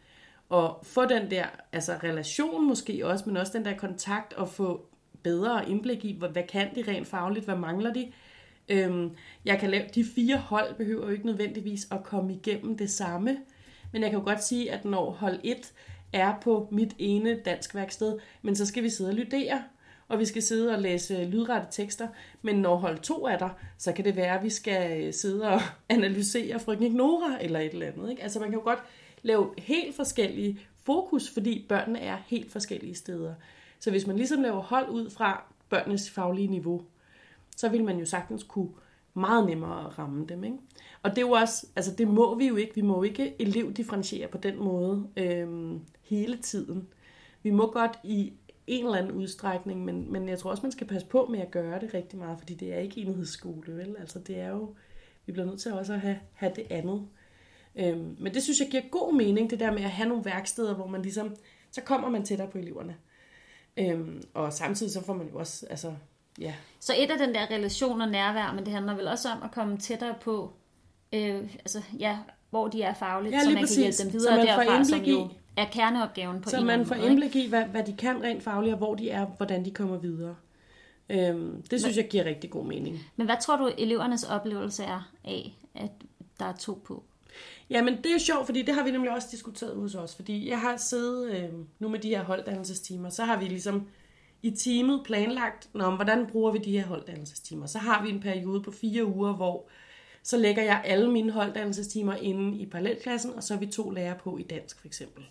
og 0.49 0.79
få 0.83 1.05
den 1.05 1.31
der 1.31 1.45
altså 1.71 1.93
relation 2.03 2.67
måske 2.67 3.07
også, 3.07 3.23
men 3.27 3.37
også 3.37 3.57
den 3.57 3.65
der 3.65 3.77
kontakt, 3.77 4.33
og 4.33 4.49
få 4.49 4.85
bedre 5.23 5.69
indblik 5.69 6.05
i, 6.05 6.15
hvad, 6.19 6.29
hvad 6.29 6.43
kan 6.43 6.75
de 6.75 6.83
rent 6.87 7.07
fagligt, 7.07 7.45
hvad 7.45 7.55
mangler 7.55 7.93
de. 7.93 8.11
Øhm, 8.69 9.11
jeg 9.45 9.59
kan 9.59 9.69
lave, 9.69 9.83
de 9.95 10.05
fire 10.15 10.37
hold 10.37 10.75
behøver 10.75 11.05
jo 11.05 11.11
ikke 11.11 11.25
nødvendigvis 11.25 11.87
at 11.91 12.03
komme 12.03 12.33
igennem 12.33 12.77
det 12.77 12.89
samme, 12.89 13.37
men 13.93 14.01
jeg 14.01 14.11
kan 14.11 14.19
jo 14.19 14.25
godt 14.25 14.43
sige, 14.43 14.71
at 14.71 14.85
når 14.85 15.11
hold 15.11 15.39
1 15.43 15.73
er 16.13 16.33
på 16.41 16.67
mit 16.71 16.95
ene 16.97 17.39
dansk 17.45 17.75
værksted, 17.75 18.19
men 18.41 18.55
så 18.55 18.65
skal 18.65 18.83
vi 18.83 18.89
sidde 18.89 19.09
og 19.09 19.15
lydere, 19.15 19.63
og 20.07 20.19
vi 20.19 20.25
skal 20.25 20.41
sidde 20.41 20.73
og 20.73 20.81
læse 20.81 21.17
øh, 21.17 21.27
lydrette 21.27 21.67
tekster. 21.71 22.07
Men 22.41 22.55
når 22.55 22.75
hold 22.75 22.99
2 22.99 23.25
er 23.25 23.37
der, 23.37 23.49
så 23.77 23.93
kan 23.93 24.05
det 24.05 24.15
være, 24.15 24.37
at 24.37 24.43
vi 24.43 24.49
skal 24.49 25.05
øh, 25.05 25.13
sidde 25.13 25.49
og 25.49 25.61
analysere 25.89 26.59
frygten 26.59 26.85
Ignora 26.85 27.37
eller 27.41 27.59
et 27.59 27.73
eller 27.73 27.87
andet. 27.87 28.09
Ikke? 28.09 28.23
Altså 28.23 28.39
man 28.39 28.49
kan 28.49 28.59
jo 28.59 28.63
godt 28.63 28.83
lave 29.21 29.49
helt 29.57 29.95
forskellige 29.95 30.59
fokus, 30.83 31.29
fordi 31.29 31.65
børnene 31.69 31.99
er 31.99 32.17
helt 32.27 32.51
forskellige 32.51 32.95
steder. 32.95 33.33
Så 33.79 33.91
hvis 33.91 34.07
man 34.07 34.15
ligesom 34.15 34.41
laver 34.41 34.61
hold 34.61 34.89
ud 34.89 35.09
fra 35.09 35.43
børnenes 35.69 36.09
faglige 36.09 36.47
niveau, 36.47 36.81
så 37.57 37.69
vil 37.69 37.83
man 37.83 37.99
jo 37.99 38.05
sagtens 38.05 38.43
kunne 38.43 38.69
meget 39.13 39.45
nemmere 39.45 39.87
ramme 39.87 40.25
dem. 40.29 40.43
Ikke? 40.43 40.57
Og 41.03 41.09
det 41.09 41.17
er 41.17 41.27
jo 41.27 41.31
også, 41.31 41.67
altså 41.75 41.91
det 41.97 42.07
må 42.07 42.35
vi 42.35 42.47
jo 42.47 42.55
ikke, 42.55 42.75
vi 42.75 42.81
må 42.81 42.95
jo 42.95 43.03
ikke 43.03 43.41
elevdifferentiere 43.41 44.27
på 44.27 44.37
den 44.37 44.59
måde 44.59 45.07
øhm, 45.17 45.81
hele 46.01 46.37
tiden. 46.37 46.87
Vi 47.43 47.51
må 47.51 47.71
godt 47.71 47.99
i 48.03 48.33
en 48.67 48.85
eller 48.85 48.97
anden 48.97 49.11
udstrækning, 49.11 49.85
men, 49.85 50.11
men 50.11 50.29
jeg 50.29 50.39
tror 50.39 50.49
også, 50.51 50.63
man 50.63 50.71
skal 50.71 50.87
passe 50.87 51.07
på 51.07 51.25
med 51.31 51.39
at 51.39 51.51
gøre 51.51 51.79
det 51.79 51.93
rigtig 51.93 52.19
meget, 52.19 52.39
fordi 52.39 52.53
det 52.53 52.73
er 52.73 52.79
ikke 52.79 53.01
enhedsskole, 53.01 53.75
vel? 53.77 53.95
Altså 53.99 54.19
det 54.19 54.39
er 54.39 54.49
jo, 54.49 54.75
vi 55.25 55.31
bliver 55.31 55.45
nødt 55.45 55.59
til 55.59 55.73
også 55.73 55.93
at 55.93 55.99
have, 55.99 56.19
have 56.33 56.51
det 56.55 56.67
andet. 56.69 57.07
Øhm, 57.75 58.15
men 58.19 58.33
det 58.33 58.43
synes 58.43 58.59
jeg 58.59 58.67
giver 58.71 58.83
god 58.91 59.13
mening, 59.13 59.49
det 59.49 59.59
der 59.59 59.71
med 59.71 59.83
at 59.83 59.89
have 59.91 60.09
nogle 60.09 60.25
værksteder, 60.25 60.75
hvor 60.75 60.87
man 60.87 61.01
ligesom, 61.01 61.35
så 61.71 61.81
kommer 61.81 62.09
man 62.09 62.23
tættere 62.23 62.47
på 62.47 62.57
eleverne. 62.57 62.95
Øhm, 63.77 64.23
og 64.33 64.53
samtidig 64.53 64.91
så 64.93 65.03
får 65.03 65.13
man 65.13 65.27
jo 65.27 65.39
også, 65.39 65.65
altså, 65.69 65.93
ja, 66.39 66.53
Så 66.79 66.93
et 66.97 67.11
af 67.11 67.17
den 67.17 67.35
der 67.35 67.51
relation 67.51 68.01
og 68.01 68.07
nærvær, 68.09 68.53
men 68.55 68.65
det 68.65 68.73
handler 68.73 68.95
vel 68.95 69.07
også 69.07 69.29
om 69.29 69.43
at 69.43 69.51
komme 69.51 69.77
tættere 69.77 70.15
på, 70.21 70.53
øh, 71.13 71.35
altså 71.59 71.81
ja, 71.99 72.17
hvor 72.49 72.67
de 72.67 72.81
er 72.81 72.93
fagligt, 72.93 73.33
Ja, 73.35 73.39
så 73.39 73.45
man 73.49 73.55
kan 73.55 73.63
præcis. 73.63 73.77
hjælpe 73.77 73.97
dem 74.03 74.11
Så 74.11 74.17
videre 74.17 74.37
man 74.37 74.47
derfra, 74.47 74.83
som 74.83 74.99
jo 75.03 75.25
i- 75.25 75.37
er 75.57 75.65
kerneopgaven 75.65 76.41
på 76.41 76.49
Så 76.49 76.57
en 76.57 76.65
man 76.65 76.85
får 76.85 76.95
måde, 76.95 77.07
indblik 77.07 77.35
i, 77.35 77.49
hvad, 77.49 77.63
hvad 77.63 77.83
de 77.83 77.95
kan 77.97 78.23
rent 78.23 78.43
fagligt, 78.43 78.73
og 78.73 78.77
hvor 78.77 78.95
de 78.95 79.09
er, 79.09 79.25
hvordan 79.25 79.65
de 79.65 79.71
kommer 79.71 79.97
videre. 79.97 80.35
Øhm, 81.09 81.61
det 81.61 81.81
synes 81.81 81.97
jeg 81.97 82.07
giver 82.07 82.23
rigtig 82.23 82.49
god 82.49 82.65
mening. 82.65 82.99
Men 83.15 83.25
hvad 83.25 83.35
tror 83.41 83.57
du, 83.57 83.71
elevernes 83.77 84.23
oplevelse 84.23 84.83
er 84.83 85.11
af, 85.23 85.57
at 85.75 85.91
der 86.39 86.45
er 86.45 86.55
to 86.55 86.81
på? 86.85 87.03
Jamen, 87.69 87.97
det 87.97 88.05
er 88.05 88.13
jo 88.13 88.19
sjovt, 88.19 88.45
fordi 88.45 88.61
det 88.61 88.75
har 88.75 88.83
vi 88.83 88.91
nemlig 88.91 89.11
også 89.11 89.27
diskuteret 89.31 89.75
hos 89.75 89.95
os. 89.95 90.15
Fordi 90.15 90.49
jeg 90.49 90.61
har 90.61 90.77
siddet 90.77 91.31
øh, 91.31 91.49
nu 91.79 91.89
med 91.89 91.99
de 91.99 92.09
her 92.09 92.23
holddannelsestimer, 92.23 93.09
så 93.09 93.23
har 93.23 93.39
vi 93.39 93.45
ligesom 93.45 93.87
i 94.41 94.51
teamet 94.51 95.01
planlagt, 95.05 95.69
Nå, 95.73 95.95
hvordan 95.95 96.27
bruger 96.27 96.51
vi 96.51 96.57
de 96.57 96.71
her 96.71 96.85
holddannelsestimer. 96.85 97.65
Så 97.65 97.79
har 97.79 98.03
vi 98.03 98.09
en 98.09 98.19
periode 98.19 98.61
på 98.61 98.71
fire 98.71 99.05
uger, 99.05 99.33
hvor 99.33 99.69
så 100.23 100.37
lægger 100.37 100.63
jeg 100.63 100.81
alle 100.85 101.11
mine 101.11 101.31
holddannelsestimer 101.31 102.15
inde 102.15 102.57
i 102.57 102.65
parallelklassen, 102.65 103.33
og 103.33 103.43
så 103.43 103.53
er 103.53 103.57
vi 103.57 103.65
to 103.65 103.89
lærere 103.89 104.17
på 104.23 104.37
i 104.37 104.43
dansk 104.43 104.79
for 104.79 104.87
eksempel. 104.87 105.23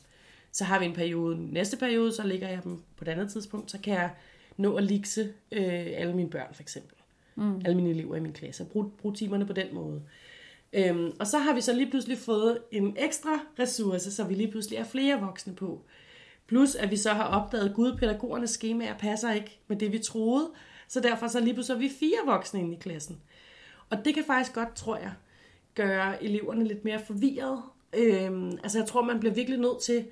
Så 0.57 0.64
har 0.64 0.79
vi 0.79 0.85
en 0.85 0.92
periode, 0.92 1.53
næste 1.53 1.77
periode, 1.77 2.12
så 2.12 2.23
lægger 2.23 2.49
jeg 2.49 2.64
dem 2.64 2.83
på 2.97 3.05
et 3.05 3.09
andet 3.09 3.31
tidspunkt, 3.31 3.71
så 3.71 3.79
kan 3.79 3.95
jeg 3.95 4.11
nå 4.57 4.77
at 4.77 4.85
likse 4.85 5.33
øh, 5.53 5.87
alle 5.97 6.16
mine 6.16 6.31
børn 6.31 6.55
for 6.55 6.62
eksempel. 6.62 6.97
Mm. 7.35 7.61
Alle 7.64 7.77
mine 7.77 7.90
elever 7.90 8.16
i 8.16 8.21
min 8.21 8.33
klasse, 8.33 8.62
og 8.62 8.69
bruge, 8.69 8.90
bruge 8.99 9.14
timerne 9.14 9.47
på 9.47 9.53
den 9.53 9.75
måde. 9.75 10.03
Øhm, 10.73 11.12
og 11.21 11.27
så 11.27 11.38
har 11.38 11.55
vi 11.55 11.61
så 11.61 11.73
lige 11.73 11.90
pludselig 11.90 12.19
fået 12.19 12.59
en 12.73 12.97
ekstra 12.99 13.40
ressource, 13.59 14.12
så 14.12 14.25
vi 14.25 14.35
lige 14.35 14.51
pludselig 14.51 14.79
er 14.79 14.85
flere 14.85 15.21
voksne 15.21 15.55
på. 15.55 15.85
Plus 16.47 16.75
at 16.75 16.90
vi 16.90 16.97
så 16.97 17.11
har 17.11 17.25
opdaget, 17.25 17.69
at 17.69 17.75
gud, 17.75 17.97
pædagogernes 17.97 18.51
skemaer 18.51 18.99
passer 18.99 19.33
ikke 19.33 19.59
med 19.69 19.77
det, 19.77 19.92
vi 19.92 19.99
troede. 19.99 20.51
Så 20.88 21.01
derfor 21.01 21.27
så 21.27 21.40
lige 21.40 21.55
pludselig 21.55 21.77
er 21.77 21.88
vi 21.88 21.95
fire 22.01 22.19
voksne 22.27 22.61
inde 22.61 22.77
i 22.77 22.79
klassen. 22.81 23.21
Og 23.90 24.05
det 24.05 24.14
kan 24.14 24.25
faktisk 24.25 24.55
godt, 24.55 24.75
tror 24.75 24.97
jeg, 24.97 25.12
gøre 25.75 26.25
eleverne 26.25 26.64
lidt 26.64 26.85
mere 26.85 27.01
forvirret. 27.07 27.62
Øhm, 27.92 28.59
altså 28.62 28.79
jeg 28.79 28.88
tror, 28.88 29.03
man 29.03 29.21
bliver 29.21 29.35
virkelig 29.35 29.59
nødt 29.59 29.83
til 29.83 30.05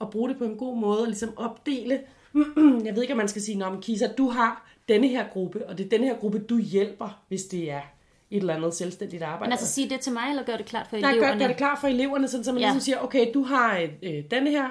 at 0.00 0.10
bruge 0.10 0.28
det 0.28 0.38
på 0.38 0.44
en 0.44 0.56
god 0.56 0.76
måde, 0.76 1.00
og 1.00 1.06
ligesom 1.06 1.38
opdele. 1.38 2.00
jeg 2.86 2.94
ved 2.94 3.02
ikke, 3.02 3.12
om 3.12 3.18
man 3.18 3.28
skal 3.28 3.42
sige, 3.42 3.64
om 3.64 3.80
Kisa, 3.80 4.06
du 4.18 4.28
har 4.28 4.70
denne 4.88 5.08
her 5.08 5.28
gruppe, 5.28 5.66
og 5.68 5.78
det 5.78 5.84
er 5.84 5.88
denne 5.88 6.06
her 6.06 6.16
gruppe, 6.16 6.38
du 6.38 6.58
hjælper, 6.58 7.22
hvis 7.28 7.44
det 7.44 7.70
er 7.70 7.80
et 8.30 8.40
eller 8.40 8.54
andet 8.54 8.74
selvstændigt 8.74 9.22
arbejde. 9.22 9.48
Men 9.48 9.52
altså 9.52 9.66
sige 9.66 9.88
det 9.88 10.00
til 10.00 10.12
mig, 10.12 10.30
eller 10.30 10.42
gør 10.42 10.56
det 10.56 10.66
klart 10.66 10.86
for 10.86 10.96
Nej, 10.96 11.10
eleverne? 11.10 11.32
gør, 11.32 11.38
gør 11.38 11.46
det 11.46 11.56
klart 11.56 11.78
for 11.80 11.88
eleverne, 11.88 12.28
sådan, 12.28 12.44
så 12.44 12.52
man 12.52 12.60
ja. 12.60 12.66
ligesom 12.66 12.80
siger, 12.80 12.98
okay, 12.98 13.26
du 13.34 13.42
har 13.42 13.88
øh, 14.02 14.24
denne 14.30 14.50
her 14.50 14.68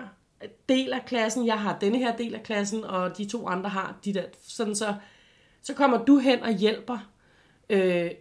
del 0.70 0.94
af 0.94 1.06
klassen, 1.06 1.46
jeg 1.46 1.60
har 1.60 1.78
denne 1.82 1.98
her 1.98 2.16
del 2.16 2.36
af 2.36 2.44
klassen, 2.44 2.84
og 2.84 3.18
de 3.18 3.26
to 3.26 3.48
andre 3.48 3.70
har 3.70 3.96
de 4.06 4.14
der. 4.14 4.24
Sådan 4.48 4.76
så, 4.76 4.94
så 5.62 5.74
kommer 5.74 6.06
du 6.06 6.18
hen 6.18 6.40
og 6.40 6.54
hjælper 6.54 6.98
øh, 7.70 8.12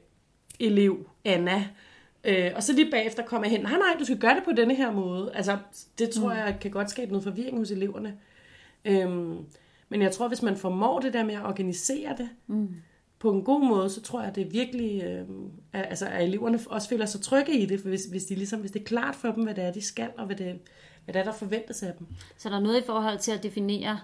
elev 0.60 1.06
Anna, 1.24 1.68
øh, 2.24 2.50
og 2.56 2.62
så 2.62 2.72
lige 2.72 2.90
bagefter 2.90 3.22
kommer 3.22 3.48
jeg 3.48 3.50
hen, 3.50 3.60
nej 3.60 3.78
nej, 3.78 3.96
du 3.98 4.04
skal 4.04 4.18
gøre 4.18 4.34
det 4.34 4.44
på 4.44 4.52
denne 4.56 4.74
her 4.74 4.92
måde. 4.92 5.32
Altså, 5.34 5.58
det 5.98 6.10
tror 6.10 6.28
mm. 6.28 6.36
jeg 6.36 6.58
kan 6.60 6.70
godt 6.70 6.90
skabe 6.90 7.10
noget 7.10 7.24
forvirring 7.24 7.58
hos 7.58 7.70
eleverne. 7.70 8.14
Øhm, 8.84 9.38
men 9.88 10.02
jeg 10.02 10.12
tror, 10.12 10.28
hvis 10.28 10.42
man 10.42 10.56
formår 10.56 11.00
det 11.00 11.12
der 11.12 11.24
med 11.24 11.34
at 11.34 11.46
organisere 11.46 12.16
det, 12.18 12.28
mm. 12.46 12.68
på 13.18 13.32
en 13.32 13.44
god 13.44 13.60
måde, 13.60 13.90
så 13.90 14.02
tror 14.02 14.22
jeg, 14.22 14.34
det 14.34 14.46
er 14.46 14.50
virkelig, 14.50 15.02
øh, 15.04 15.26
altså, 15.72 16.06
at 16.06 16.24
eleverne 16.24 16.58
også 16.66 16.88
føler 16.88 17.06
sig 17.06 17.20
trygge 17.20 17.58
i 17.58 17.66
det, 17.66 17.80
for 17.80 17.88
hvis, 17.88 18.04
hvis, 18.04 18.24
de 18.24 18.34
ligesom, 18.34 18.60
hvis 18.60 18.70
det 18.70 18.80
er 18.80 18.84
klart 18.84 19.14
for 19.14 19.32
dem, 19.32 19.44
hvad 19.44 19.54
det 19.54 19.64
er, 19.64 19.72
de 19.72 19.82
skal, 19.82 20.08
og 20.18 20.26
hvad 20.26 20.36
det, 20.36 20.58
hvad 21.04 21.14
det 21.14 21.20
er, 21.20 21.24
der 21.24 21.32
forventes 21.32 21.82
af 21.82 21.92
dem. 21.98 22.06
Så 22.36 22.48
der 22.48 22.56
er 22.56 22.60
noget 22.60 22.82
i 22.82 22.86
forhold 22.86 23.18
til 23.18 23.32
at 23.32 23.42
definere 23.42 23.98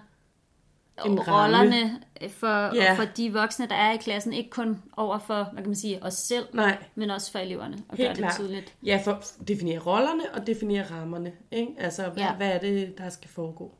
En 1.05 1.19
rollerne 1.19 2.01
for, 2.29 2.75
Ja. 2.75 2.93
for 2.93 3.03
de 3.05 3.33
voksne, 3.33 3.67
der 3.67 3.75
er 3.75 3.91
i 3.93 3.97
klassen, 3.97 4.33
ikke 4.33 4.49
kun 4.49 4.81
over 4.97 5.19
for, 5.19 5.43
hvad 5.43 5.63
kan 5.63 5.69
man 5.69 5.75
sige, 5.75 6.03
os 6.03 6.13
selv, 6.13 6.45
Nej, 6.53 6.77
men 6.95 7.09
også 7.09 7.31
for 7.31 7.39
eleverne, 7.39 7.77
og 7.89 7.97
Helt 7.97 8.07
gøre 8.07 8.09
det 8.09 8.17
klart. 8.17 8.35
tydeligt. 8.35 8.73
ja, 8.85 9.01
for 9.05 9.11
at 9.11 9.33
definere 9.47 9.79
rollerne 9.79 10.23
og 10.33 10.47
definere 10.47 10.83
rammerne. 10.91 11.31
Ikke? 11.51 11.71
Altså, 11.77 12.09
hvad, 12.09 12.23
ja. 12.23 12.33
hvad 12.33 12.47
er 12.51 12.59
det, 12.59 12.97
der 12.97 13.09
skal 13.09 13.29
foregå? 13.29 13.75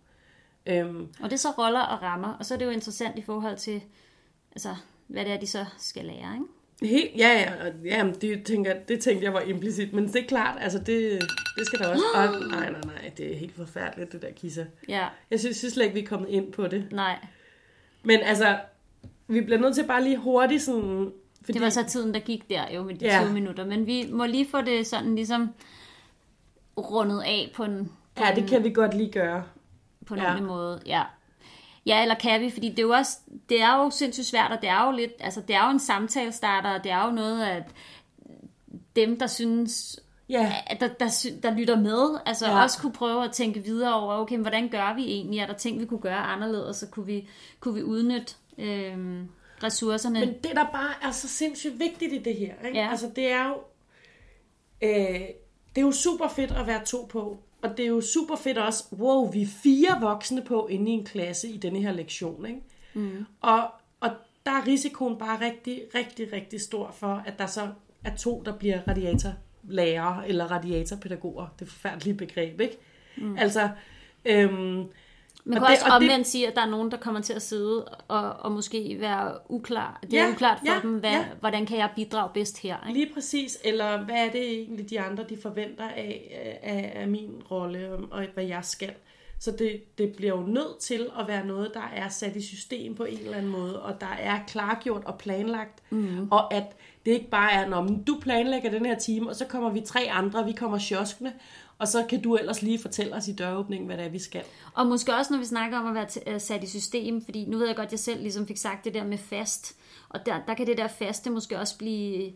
Øhm, 0.66 1.08
Og 1.22 1.30
det 1.30 1.34
er 1.34 1.38
så 1.38 1.50
roller 1.58 1.82
og 1.82 2.02
rammer, 2.02 2.34
og 2.34 2.46
så 2.46 2.54
er 2.54 2.58
det 2.58 2.66
jo 2.66 2.70
interessant 2.72 3.18
i 3.20 3.22
forhold 3.22 3.58
til, 3.58 3.82
altså, 4.52 4.76
hvad 5.08 5.26
det 5.26 5.34
er, 5.34 5.38
de 5.40 5.48
så 5.48 5.66
skal 5.78 6.06
lære, 6.06 6.34
ikke? 6.34 6.46
Helt, 6.82 7.12
ja, 7.18 7.30
ja, 7.40 7.68
og- 7.68 7.74
ja 7.86 8.04
men 8.04 8.14
det, 8.22 8.44
tænker, 8.46 8.74
det 8.88 9.00
tænkte 9.02 9.26
jeg 9.26 9.34
var 9.34 9.42
implicit, 9.42 9.94
men 9.94 10.08
det 10.08 10.16
er 10.16 10.28
klart, 10.28 10.58
altså 10.62 10.80
det, 10.80 11.22
det 11.58 11.66
skal 11.66 11.80
der 11.80 11.88
også. 11.88 12.04
Og, 12.16 12.26
nej, 12.52 12.72
nej, 12.72 12.82
nej, 12.86 13.12
det 13.18 13.32
er 13.34 13.38
helt 13.38 13.56
forfærdeligt, 13.56 14.12
det 14.12 14.22
der 14.22 14.32
kisser. 14.32 14.66
Ja, 14.88 15.08
Jeg 15.32 15.40
synes, 15.40 15.58
synes 15.58 15.74
slet 15.74 15.84
ikke, 15.86 15.94
vi 15.96 16.02
er 16.04 16.08
kommet 16.08 16.30
ind 16.30 16.52
på 16.52 16.68
det. 16.68 16.88
nej. 16.92 17.26
Men 18.04 18.20
altså, 18.20 18.60
vi 19.28 19.42
bliver 19.42 19.60
nødt 19.60 19.76
til 19.76 19.88
bare 19.88 20.04
lige 20.04 20.18
hurtigt 20.18 20.62
sådan... 20.62 21.12
Fordi, 21.42 21.54
Det 21.54 21.62
var 21.62 21.70
så 21.70 21.84
tiden, 21.88 22.14
der 22.14 22.20
gik 22.20 22.50
der 22.50 22.64
jo 22.76 22.84
med 22.84 22.96
de 22.96 23.06
Ja. 23.06 23.20
20 23.24 23.34
minutter, 23.34 23.66
men 23.66 23.86
vi 23.88 24.08
må 24.12 24.26
lige 24.26 24.48
få 24.52 24.62
det 24.62 24.88
sådan 24.88 25.16
ligesom 25.16 25.50
rundet 26.78 27.22
af 27.22 27.52
på 27.56 27.64
en, 27.64 27.92
på 28.16 28.24
Ja, 28.24 28.36
det 28.36 28.50
kan 28.50 28.64
vi 28.64 28.70
godt 28.70 28.94
lige 28.98 29.12
gøre. 29.12 29.44
på 30.06 30.14
en 30.14 30.20
Ja. 30.20 30.26
ordentlig 30.26 30.48
måde. 30.48 30.82
Ja. 30.86 31.04
Ja, 31.86 32.02
eller 32.02 32.16
kan 32.16 32.42
vi? 32.42 32.50
Fordi 32.50 32.70
det 32.70 32.80
er 32.80 32.84
jo 32.84 32.90
også, 32.90 33.18
det 33.50 33.62
er 33.62 33.84
jo 33.84 33.90
sindssygt 33.90 34.28
svært, 34.28 34.52
og 34.52 34.62
det 34.62 34.70
er 34.70 34.86
jo 34.86 34.92
lidt, 34.92 35.12
altså 35.20 35.42
det 35.42 35.56
er 35.56 35.66
jo 35.66 35.72
en 35.72 35.80
samtalestarter, 35.80 36.70
og 36.70 36.84
det 36.84 36.92
er 36.92 37.06
jo 37.06 37.12
noget, 37.12 37.46
at 37.46 37.64
dem, 38.96 39.20
der 39.20 39.28
synes, 39.28 40.00
Ja, 40.30 40.54
at 40.68 40.80
der, 40.80 40.88
der, 40.88 41.26
der 41.44 41.56
lytter 41.58 41.80
med, 41.80 42.20
altså 42.26 42.48
ja. 42.48 42.64
Også 42.64 42.82
kunne 42.82 42.94
prøve 42.94 43.24
at 43.24 43.32
tænke 43.32 43.60
videre 43.60 44.02
over, 44.02 44.14
okay, 44.14 44.38
hvordan 44.38 44.70
gør 44.70 44.96
vi 44.96 45.04
egentlig? 45.04 45.40
Er 45.40 45.48
der 45.48 45.54
ting, 45.54 45.80
vi 45.80 45.86
kunne 45.86 46.00
gøre 46.00 46.18
anderledes, 46.18 46.78
så 46.78 46.88
kunne 46.88 47.06
vi, 47.06 47.30
kunne 47.60 47.74
vi 47.74 47.84
udnytte 47.84 48.34
øhm, 48.58 49.30
ressourcerne? 49.64 50.20
men 50.20 50.34
det, 50.34 50.52
der 50.54 50.66
bare 50.66 50.94
er 51.02 51.12
så 51.12 51.28
sindssygt 51.28 51.80
vigtigt 51.80 52.14
i 52.14 52.18
det 52.18 52.36
her, 52.36 52.54
ikke? 52.66 52.80
Ja. 52.80 52.90
altså 52.90 53.12
det 53.16 53.32
er 53.32 53.48
jo... 53.48 53.56
Øh, 54.82 55.28
det 55.76 55.82
er 55.82 55.86
jo 55.86 55.92
super 55.92 56.28
fedt 56.28 56.52
at 56.52 56.68
være 56.68 56.86
to 56.86 57.08
på, 57.10 57.40
og 57.62 57.78
det 57.78 57.84
er 57.84 57.90
jo 57.90 58.02
super 58.02 58.36
fedt 58.36 58.58
også, 58.58 58.84
wow, 58.92 59.32
vi 59.32 59.42
er 59.42 59.48
fire 59.64 59.98
voksne 60.02 60.42
på 60.42 60.68
inde 60.68 60.92
i 60.92 60.94
en 60.94 61.06
klasse 61.06 61.50
i 61.50 61.58
denne 61.58 61.80
her 61.80 61.92
lektion, 61.92 62.46
ikke? 62.46 62.62
Mm. 62.94 63.26
Og, 63.42 63.62
og 64.00 64.10
der 64.46 64.52
er 64.52 64.68
risikoen 64.68 65.18
bare 65.18 65.46
rigtig, 65.46 65.82
rigtig, 65.96 66.34
rigtig 66.34 66.62
stor 66.62 66.92
for, 66.92 67.24
at 67.26 67.40
der 67.40 67.46
så 67.46 67.68
er 68.04 68.16
to, 68.16 68.44
der 68.46 68.58
bliver 68.58 68.80
radiatorlærere 68.88 70.28
eller 70.28 70.52
radiatorpædagoger. 70.52 71.48
Det 71.60 71.66
er 71.66 71.70
forfærdelige 71.70 72.14
begreb, 72.14 72.62
ikke? 72.62 72.78
Mm. 73.18 73.38
Altså, 73.38 73.70
øhm, 74.26 74.84
Man 75.50 75.58
Og 75.58 75.68
kan 75.68 75.76
det- 75.76 75.84
også 75.84 75.94
og 75.96 76.02
det- 76.02 76.10
omvendt 76.10 76.28
sige, 76.28 76.48
at 76.48 76.56
der 76.56 76.62
er 76.62 76.70
nogen, 76.70 76.92
der 76.92 76.98
kommer 76.98 77.22
til 77.22 77.34
at 77.34 77.42
sidde 77.42 77.86
og, 78.08 78.34
og 78.34 78.52
måske 78.52 78.98
være 79.00 79.34
uklar. 79.50 80.00
Det 80.02 80.14
er 80.20 80.26
Ja, 80.26 80.32
uklart 80.32 80.60
for 80.60 80.74
ja, 80.74 80.80
dem, 80.82 80.92
hvad, 81.00 81.10
ja. 81.12 81.26
hvordan 81.40 81.66
kan 81.66 81.78
jeg 81.78 81.90
bidrage 81.96 82.30
bedst 82.34 82.62
her? 82.62 82.76
Ikke? 82.88 83.00
Lige 83.00 83.14
præcis, 83.14 83.58
eller 83.64 84.04
hvad 84.06 84.16
er 84.16 84.32
det 84.32 84.52
egentlig, 84.52 84.90
de 84.90 85.00
andre 85.00 85.24
de 85.30 85.38
forventer 85.42 85.84
af, 85.90 86.60
af, 86.64 86.92
af 86.96 87.08
min 87.08 87.30
rolle, 87.52 87.92
og, 87.94 88.00
og 88.12 88.24
hvad 88.34 88.44
jeg 88.46 88.60
skal. 88.66 88.92
Så 89.42 89.52
det, 89.52 89.98
det 89.98 90.14
bliver 90.18 90.36
jo 90.38 90.42
nødt 90.48 90.78
til 90.80 91.08
at 91.20 91.28
være 91.28 91.46
noget, 91.46 91.72
der 91.74 91.92
er 91.96 92.10
sat 92.10 92.36
i 92.36 92.42
system 92.42 92.96
på 92.96 93.04
en 93.04 93.18
eller 93.20 93.38
anden 93.38 93.52
måde, 93.52 93.82
og 93.82 94.02
der 94.02 94.16
er 94.20 94.40
klargjort 94.48 95.04
og 95.06 95.18
planlagt, 95.18 95.80
mm. 95.90 96.28
og 96.32 96.54
at 96.54 96.64
det 97.06 97.12
ikke 97.12 97.30
bare 97.30 97.52
er, 97.52 97.68
når 97.68 97.88
du 98.08 98.18
planlægger 98.22 98.70
den 98.72 98.86
her 98.86 98.96
time, 99.00 99.30
og 99.30 99.36
så 99.36 99.46
kommer 99.46 99.70
vi 99.70 99.82
tre 99.82 100.00
andre, 100.12 100.46
vi 100.46 100.52
kommer 100.52 100.78
sjoskende, 100.78 101.32
og 101.80 101.88
så 101.88 102.06
kan 102.10 102.22
du 102.22 102.36
ellers 102.36 102.62
lige 102.62 102.80
fortælle 102.80 103.16
os 103.16 103.28
i 103.28 103.34
døråbningen, 103.34 103.88
hvad 103.88 103.98
det 103.98 104.06
er, 104.06 104.10
vi 104.10 104.20
skal. 104.20 104.42
Og 104.74 104.88
måske 104.88 105.16
også, 105.16 105.34
når 105.34 105.40
vi 105.40 105.46
snakker 105.46 105.80
om 105.80 105.88
at 105.88 105.94
være 105.94 106.34
øh, 106.34 106.42
sat 106.42 106.64
i 106.64 106.68
system, 106.68 107.26
fordi 107.26 107.46
nu 107.46 107.58
ved 107.58 107.68
jeg 107.68 107.76
godt, 107.76 107.86
at 107.86 107.92
jeg 107.92 108.00
selv 108.00 108.22
ligesom 108.22 108.48
fik 108.48 108.58
sagt 108.58 108.86
det 108.86 108.94
der 108.94 109.04
med 109.04 109.18
fast, 109.18 109.76
og 110.10 110.26
der, 110.26 110.36
der 110.48 110.54
kan 110.54 110.68
det 110.68 110.78
der 110.78 110.88
faste 110.88 111.30
måske 111.30 111.60
også 111.60 111.78
blive 111.78 112.32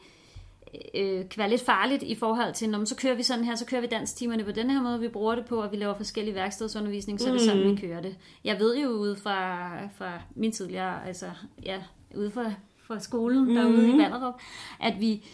øh, 0.95 1.29
kan 1.29 1.37
være 1.37 1.49
lidt 1.49 1.61
farligt 1.61 2.03
i 2.03 2.15
forhold 2.15 2.53
til, 2.53 2.69
når 2.69 2.85
så 2.85 2.95
kører 2.95 3.15
vi 3.15 3.23
sådan 3.23 3.45
her, 3.45 3.55
så 3.55 3.65
kører 3.65 3.81
vi 3.81 3.87
dansktimerne 3.87 4.43
på 4.43 4.51
den 4.51 4.69
her 4.69 4.81
måde, 4.81 4.99
vi 4.99 5.07
bruger 5.07 5.35
det 5.35 5.45
på, 5.45 5.61
og 5.61 5.71
vi 5.71 5.77
laver 5.77 5.93
forskellige 5.93 6.35
værkstedsundervisning, 6.35 7.21
så 7.21 7.27
er 7.27 7.31
det 7.31 7.41
sådan, 7.41 7.71
vi 7.71 7.87
kører 7.87 8.01
det. 8.01 8.17
Jeg 8.43 8.59
ved 8.59 8.77
jo 8.77 8.89
ude 8.89 9.15
fra, 9.15 9.69
fra 9.87 10.21
min 10.35 10.51
tidligere, 10.51 11.07
altså 11.07 11.25
ja, 11.65 11.77
ude 12.15 12.31
fra, 12.31 12.53
fra 12.87 12.99
skolen 12.99 13.47
mm. 13.47 13.55
derude 13.55 13.89
i 13.89 13.97
Ballerup, 13.97 14.33
at 14.79 14.99
vi 14.99 15.25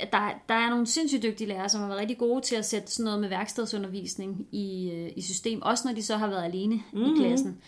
der, 0.00 0.30
der 0.48 0.54
er 0.54 0.70
nogle 0.70 0.86
sindssygt 0.86 1.22
dygtige 1.22 1.48
lærere, 1.48 1.68
som 1.68 1.80
har 1.80 1.88
været 1.88 2.00
rigtig 2.00 2.18
gode 2.18 2.40
til 2.40 2.56
at 2.56 2.64
sætte 2.64 2.92
sådan 2.92 3.04
noget 3.04 3.20
med 3.20 3.28
værkstedsundervisning 3.28 4.46
i, 4.52 4.90
øh, 4.90 5.10
i 5.16 5.22
system, 5.22 5.62
også 5.62 5.88
når 5.88 5.94
de 5.94 6.02
så 6.02 6.16
har 6.16 6.26
været 6.26 6.44
alene 6.44 6.82
mm. 6.92 7.02
i 7.02 7.08
klassen. 7.16 7.58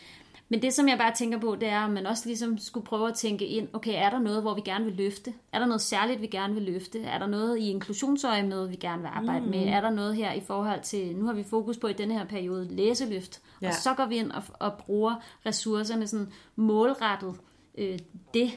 Men 0.48 0.62
det, 0.62 0.72
som 0.72 0.88
jeg 0.88 0.98
bare 0.98 1.14
tænker 1.14 1.38
på, 1.38 1.56
det 1.60 1.68
er, 1.68 1.80
at 1.80 1.90
man 1.90 2.06
også 2.06 2.22
ligesom 2.26 2.58
skulle 2.58 2.86
prøve 2.86 3.08
at 3.08 3.14
tænke 3.14 3.46
ind, 3.46 3.68
okay, 3.72 3.92
er 3.94 4.10
der 4.10 4.18
noget, 4.18 4.42
hvor 4.42 4.54
vi 4.54 4.60
gerne 4.64 4.84
vil 4.84 4.94
løfte? 4.94 5.32
Er 5.52 5.58
der 5.58 5.66
noget 5.66 5.80
særligt, 5.80 6.22
vi 6.22 6.26
gerne 6.26 6.54
vil 6.54 6.62
løfte? 6.62 7.02
Er 7.02 7.18
der 7.18 7.26
noget 7.26 7.58
i 7.58 7.70
inklusionsøje 7.70 8.42
med, 8.42 8.68
vi 8.68 8.76
gerne 8.76 9.02
vil 9.02 9.10
arbejde 9.12 9.44
mm. 9.44 9.50
med? 9.50 9.66
Er 9.68 9.80
der 9.80 9.90
noget 9.90 10.16
her 10.16 10.32
i 10.32 10.40
forhold 10.40 10.80
til, 10.82 11.16
nu 11.16 11.26
har 11.26 11.32
vi 11.32 11.42
fokus 11.42 11.76
på 11.76 11.86
i 11.86 11.92
denne 11.92 12.14
her 12.14 12.24
periode, 12.24 12.68
læseløft, 12.70 13.40
ja. 13.62 13.68
Og 13.68 13.74
så 13.74 13.94
går 13.94 14.06
vi 14.06 14.16
ind 14.16 14.32
og, 14.32 14.42
og 14.52 14.72
bruger 14.74 15.14
ressourcerne 15.46 16.06
sådan 16.06 16.32
målrettet 16.56 17.34
øh, 17.78 17.98
det, 18.34 18.50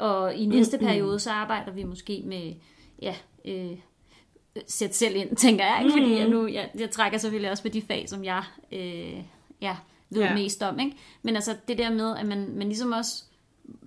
og 0.00 0.34
i 0.34 0.46
næste 0.46 0.78
periode, 0.78 1.18
så 1.18 1.30
arbejder 1.30 1.72
vi 1.72 1.84
måske 1.84 2.22
med, 2.26 2.54
ja, 3.02 3.14
øh, 3.44 3.78
sæt 4.66 4.94
selv 4.94 5.16
ind, 5.16 5.36
tænker 5.46 5.64
jeg, 5.64 5.80
ikke? 5.84 5.92
fordi 5.92 6.18
jeg 6.18 6.28
nu, 6.28 6.46
jeg, 6.46 6.70
jeg 6.78 6.90
trækker 6.90 7.18
selvfølgelig 7.18 7.50
også 7.50 7.62
på 7.62 7.68
de 7.68 7.82
fag, 7.82 8.08
som 8.08 8.24
jeg 8.24 8.42
øh, 8.72 9.22
ja, 9.60 9.76
ved 10.10 10.22
ja. 10.22 10.34
Mest 10.34 10.62
om, 10.62 10.78
ikke? 10.78 10.96
men 11.22 11.34
altså 11.34 11.56
det 11.68 11.78
der 11.78 11.90
med, 11.90 12.16
at 12.16 12.26
man, 12.26 12.50
man 12.56 12.66
ligesom 12.66 12.92
også 12.92 13.24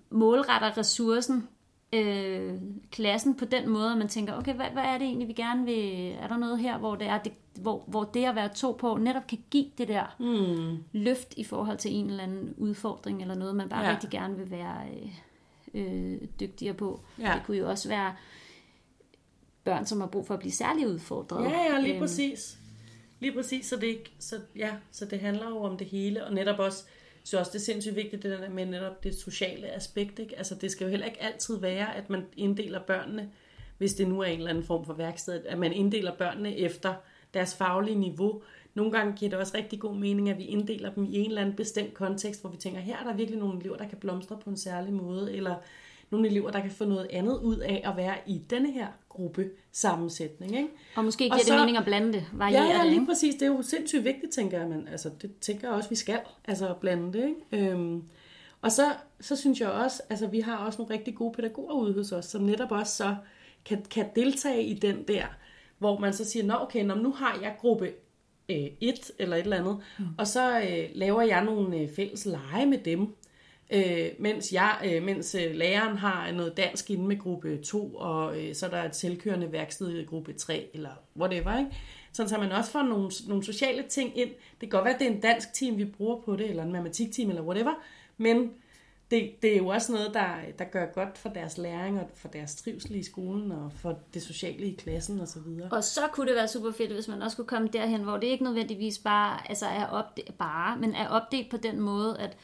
målretter 0.09 0.77
ressourcen, 0.77 1.47
øh, 1.93 2.53
klassen 2.91 3.35
på 3.35 3.45
den 3.45 3.69
måde, 3.69 3.91
at 3.91 3.97
man 3.97 4.07
tænker, 4.07 4.37
okay, 4.37 4.53
hvad, 4.53 4.65
hvad 4.73 4.83
er 4.83 4.97
det 4.97 5.07
egentlig, 5.07 5.27
vi 5.27 5.33
gerne 5.33 5.65
vil, 5.65 6.11
er 6.21 6.27
der 6.27 6.37
noget 6.37 6.59
her, 6.59 6.77
hvor 6.77 6.95
det 6.95 7.07
er, 7.07 7.17
det, 7.17 7.31
hvor, 7.55 7.83
hvor 7.87 8.03
det 8.03 8.25
at 8.25 8.35
være 8.35 8.49
to 8.49 8.71
på, 8.79 8.97
netop 8.97 9.27
kan 9.27 9.39
give 9.51 9.65
det 9.77 9.87
der 9.87 10.15
Mm. 10.19 10.77
løft 10.91 11.33
i 11.37 11.43
forhold 11.43 11.77
til 11.77 11.95
en 11.95 12.09
eller 12.09 12.23
anden 12.23 12.53
udfordring, 12.57 13.21
eller 13.21 13.35
noget, 13.35 13.55
man 13.55 13.69
bare 13.69 13.85
ja. 13.85 13.91
Rigtig 13.91 14.09
gerne 14.09 14.37
vil 14.37 14.51
være 14.51 14.77
øh, 15.73 16.13
øh, 16.13 16.17
dygtigere 16.39 16.73
på. 16.73 17.01
Ja. 17.19 17.33
Det 17.33 17.41
kunne 17.45 17.57
jo 17.57 17.69
også 17.69 17.89
være 17.89 18.13
børn, 19.69 19.85
som 19.85 19.99
har 20.01 20.07
brug 20.07 20.27
for 20.27 20.33
at 20.33 20.39
blive 20.39 20.51
særligt 20.51 20.87
udfordret. 20.87 21.51
Ja, 21.51 21.73
ja, 21.73 21.79
lige 21.79 21.93
Øhm, 21.93 22.01
præcis. 22.01 22.57
Lige 23.19 23.33
præcis, 23.33 23.65
så 23.65 23.75
det, 23.75 23.83
ikke, 23.83 24.11
så, 24.19 24.39
ja, 24.55 24.71
så 24.91 25.05
det 25.05 25.19
handler 25.19 25.49
jo 25.49 25.57
om 25.57 25.77
det 25.77 25.87
hele, 25.87 26.25
og 26.25 26.33
netop 26.33 26.59
også, 26.59 26.83
så 27.23 27.39
også 27.39 27.51
det 27.53 27.59
er 27.59 27.63
sindssygt 27.63 27.95
vigtigt, 27.95 28.23
det 28.23 28.39
der 28.39 28.49
med 28.49 28.65
netop 28.65 29.03
det 29.03 29.15
sociale 29.15 29.67
aspekt, 29.67 30.19
ikke? 30.19 30.37
Altså 30.37 30.55
det 30.55 30.71
skal 30.71 30.85
jo 30.85 30.89
heller 30.89 31.05
ikke 31.05 31.21
altid 31.21 31.59
være, 31.59 31.95
at 31.95 32.09
man 32.09 32.25
inddeler 32.37 32.79
børnene, 32.79 33.29
hvis 33.77 33.93
det 33.93 34.07
nu 34.07 34.19
er 34.19 34.25
en 34.25 34.37
eller 34.37 34.49
anden 34.49 34.63
form 34.63 34.85
for 34.85 34.93
værksted, 34.93 35.45
at 35.45 35.57
man 35.57 35.73
inddeler 35.73 36.15
børnene 36.15 36.57
efter 36.57 36.93
deres 37.33 37.55
faglige 37.55 37.99
niveau. 37.99 38.41
Nogle 38.73 38.91
gange 38.91 39.13
giver 39.13 39.29
det 39.29 39.39
også 39.39 39.57
rigtig 39.57 39.79
god 39.79 39.95
mening, 39.95 40.29
at 40.29 40.37
vi 40.37 40.43
inddeler 40.43 40.93
dem 40.93 41.03
i 41.03 41.17
en 41.17 41.29
eller 41.29 41.41
anden 41.41 41.55
bestemt 41.55 41.93
kontekst, 41.93 42.41
hvor 42.41 42.49
vi 42.49 42.57
tænker, 42.57 42.79
her 42.79 42.97
er 42.97 43.03
der 43.03 43.13
virkelig 43.13 43.39
nogle 43.39 43.59
elever, 43.59 43.77
der 43.77 43.87
kan 43.87 43.97
blomstre 43.97 44.37
på 44.43 44.49
en 44.49 44.57
særlig 44.57 44.93
måde, 44.93 45.35
eller 45.35 45.55
nogle 46.11 46.27
elever, 46.27 46.51
der 46.51 46.59
kan 46.61 46.71
få 46.71 46.85
noget 46.85 47.07
andet 47.11 47.39
ud 47.39 47.57
af 47.57 47.81
at 47.85 47.97
være 47.97 48.15
i 48.27 48.41
denne 48.49 48.71
her 48.71 48.87
gruppe 49.09 49.49
sammensætning. 49.71 50.55
Ikke? 50.55 50.69
Og 50.95 51.03
måske 51.05 51.23
Og 51.23 51.25
giver 51.25 51.37
det 51.37 51.45
så- 51.47 51.57
mening 51.57 51.77
at 51.77 51.85
blande 51.85 52.13
det, 52.13 52.25
variere 52.33 52.63
Ja, 52.63 52.77
ja, 52.77 52.83
det, 52.83 52.91
lige 52.91 53.05
præcis. 53.05 53.33
Det 53.33 53.41
er 53.41 53.47
jo 53.47 53.61
sindssygt 53.61 54.03
vigtigt, 54.03 54.31
tænker 54.31 54.59
jeg. 54.59 54.67
Men 54.67 54.87
altså, 54.87 55.09
det 55.21 55.31
tænker 55.41 55.67
jeg 55.67 55.75
også, 55.77 55.89
vi 55.89 55.95
skal. 55.95 56.19
Altså, 56.47 56.73
blande 56.81 57.13
det, 57.19 57.27
ikke? 57.51 57.69
Øhm, 57.71 58.03
og 58.61 58.71
så, 58.71 58.83
så 59.19 59.35
synes 59.35 59.59
jeg 59.61 59.69
også, 59.69 60.01
altså, 60.09 60.27
vi 60.27 60.39
har 60.39 60.57
også 60.57 60.81
nogle 60.81 60.93
rigtig 60.93 61.15
gode 61.15 61.33
pædagoger 61.33 61.73
ude 61.73 61.93
hos 61.93 62.11
os, 62.11 62.25
som 62.25 62.41
netop 62.41 62.71
også 62.71 62.95
så 62.95 63.15
kan, 63.65 63.83
kan 63.91 64.05
deltage 64.15 64.63
i 64.63 64.73
den 64.73 65.03
der, 65.07 65.23
hvor 65.77 65.99
man 65.99 66.13
så 66.13 66.25
siger, 66.25 66.45
nå 66.45 66.53
okay, 66.61 66.83
nå, 66.85 66.95
nu 66.95 67.11
har 67.11 67.39
jeg 67.41 67.55
gruppe 67.59 67.91
øh, 68.49 68.67
1 68.81 69.11
eller 69.19 69.35
et 69.35 69.43
eller 69.43 69.57
andet, 69.57 69.77
mm. 69.99 70.05
og 70.17 70.27
så 70.27 70.59
øh, 70.59 70.89
laver 70.95 71.21
jeg 71.21 71.43
nogle 71.45 71.77
øh, 71.77 71.89
fælles 71.95 72.25
lege 72.25 72.65
med 72.65 72.77
dem, 72.77 73.15
øh, 73.69 74.09
mens, 74.19 74.53
jeg, 74.53 74.77
øh, 74.85 75.03
mens 75.03 75.35
øh, 75.35 75.55
læreren 75.55 75.97
har 75.97 76.31
noget 76.31 76.57
dansk 76.57 76.91
inde 76.91 77.07
med 77.07 77.19
gruppe 77.19 77.57
2, 77.57 77.95
og 77.95 78.41
øh, 78.41 78.55
så 78.55 78.65
er 78.65 78.69
der 78.69 78.83
et 78.83 78.95
selvkørende 78.95 79.51
værksted 79.51 79.89
i 79.89 80.03
gruppe 80.03 80.33
3, 80.33 80.69
eller 80.73 80.91
whatever, 81.17 81.57
ikke? 81.59 81.71
Sådan 82.13 82.29
så 82.29 82.37
man 82.37 82.51
også 82.51 82.71
får 82.71 82.83
nogle, 82.83 83.11
nogle 83.27 83.43
sociale 83.43 83.83
ting 83.89 84.17
ind. 84.17 84.29
Det 84.29 84.59
kan 84.59 84.69
godt 84.69 84.85
være, 84.85 84.93
at 84.93 84.99
det 84.99 85.07
er 85.07 85.11
en 85.11 85.19
dansk 85.19 85.53
team, 85.53 85.77
vi 85.77 85.85
bruger 85.85 86.21
på 86.21 86.35
det, 86.35 86.49
eller 86.49 86.63
en 86.63 86.71
matematikteam, 86.71 87.29
eller 87.29 87.43
whatever, 87.43 87.73
men 88.17 88.51
det, 89.11 89.31
det 89.41 89.53
er 89.53 89.57
jo 89.57 89.67
også 89.67 89.91
noget, 89.91 90.13
der, 90.13 90.35
der 90.59 90.65
gør 90.65 90.85
godt 90.85 91.17
for 91.17 91.29
deres 91.29 91.57
læring, 91.57 91.99
og 91.99 92.09
for 92.15 92.27
deres 92.27 92.55
trivsel 92.55 92.95
i 92.95 93.03
skolen, 93.03 93.51
og 93.51 93.71
for 93.75 93.99
det 94.13 94.21
sociale 94.21 94.65
i 94.65 94.75
klassen 94.75 95.21
osv. 95.21 95.61
Og 95.71 95.83
så 95.83 96.01
kunne 96.13 96.27
det 96.27 96.35
være 96.35 96.47
super 96.47 96.71
fedt, 96.71 96.91
hvis 96.91 97.07
man 97.07 97.21
også 97.21 97.37
kunne 97.37 97.47
komme 97.47 97.67
derhen, 97.67 98.01
hvor 98.01 98.17
det 98.17 98.27
ikke 98.27 98.43
nødvendigvis 98.43 98.97
bare 98.97 99.49
altså 99.49 99.65
er 99.65 99.85
opdelt, 99.85 100.37
bare, 100.37 100.77
men 100.77 100.95
er 100.95 101.07
opdelt 101.07 101.49
på 101.49 101.57
den 101.57 101.79
måde, 101.79 102.19
at 102.19 102.37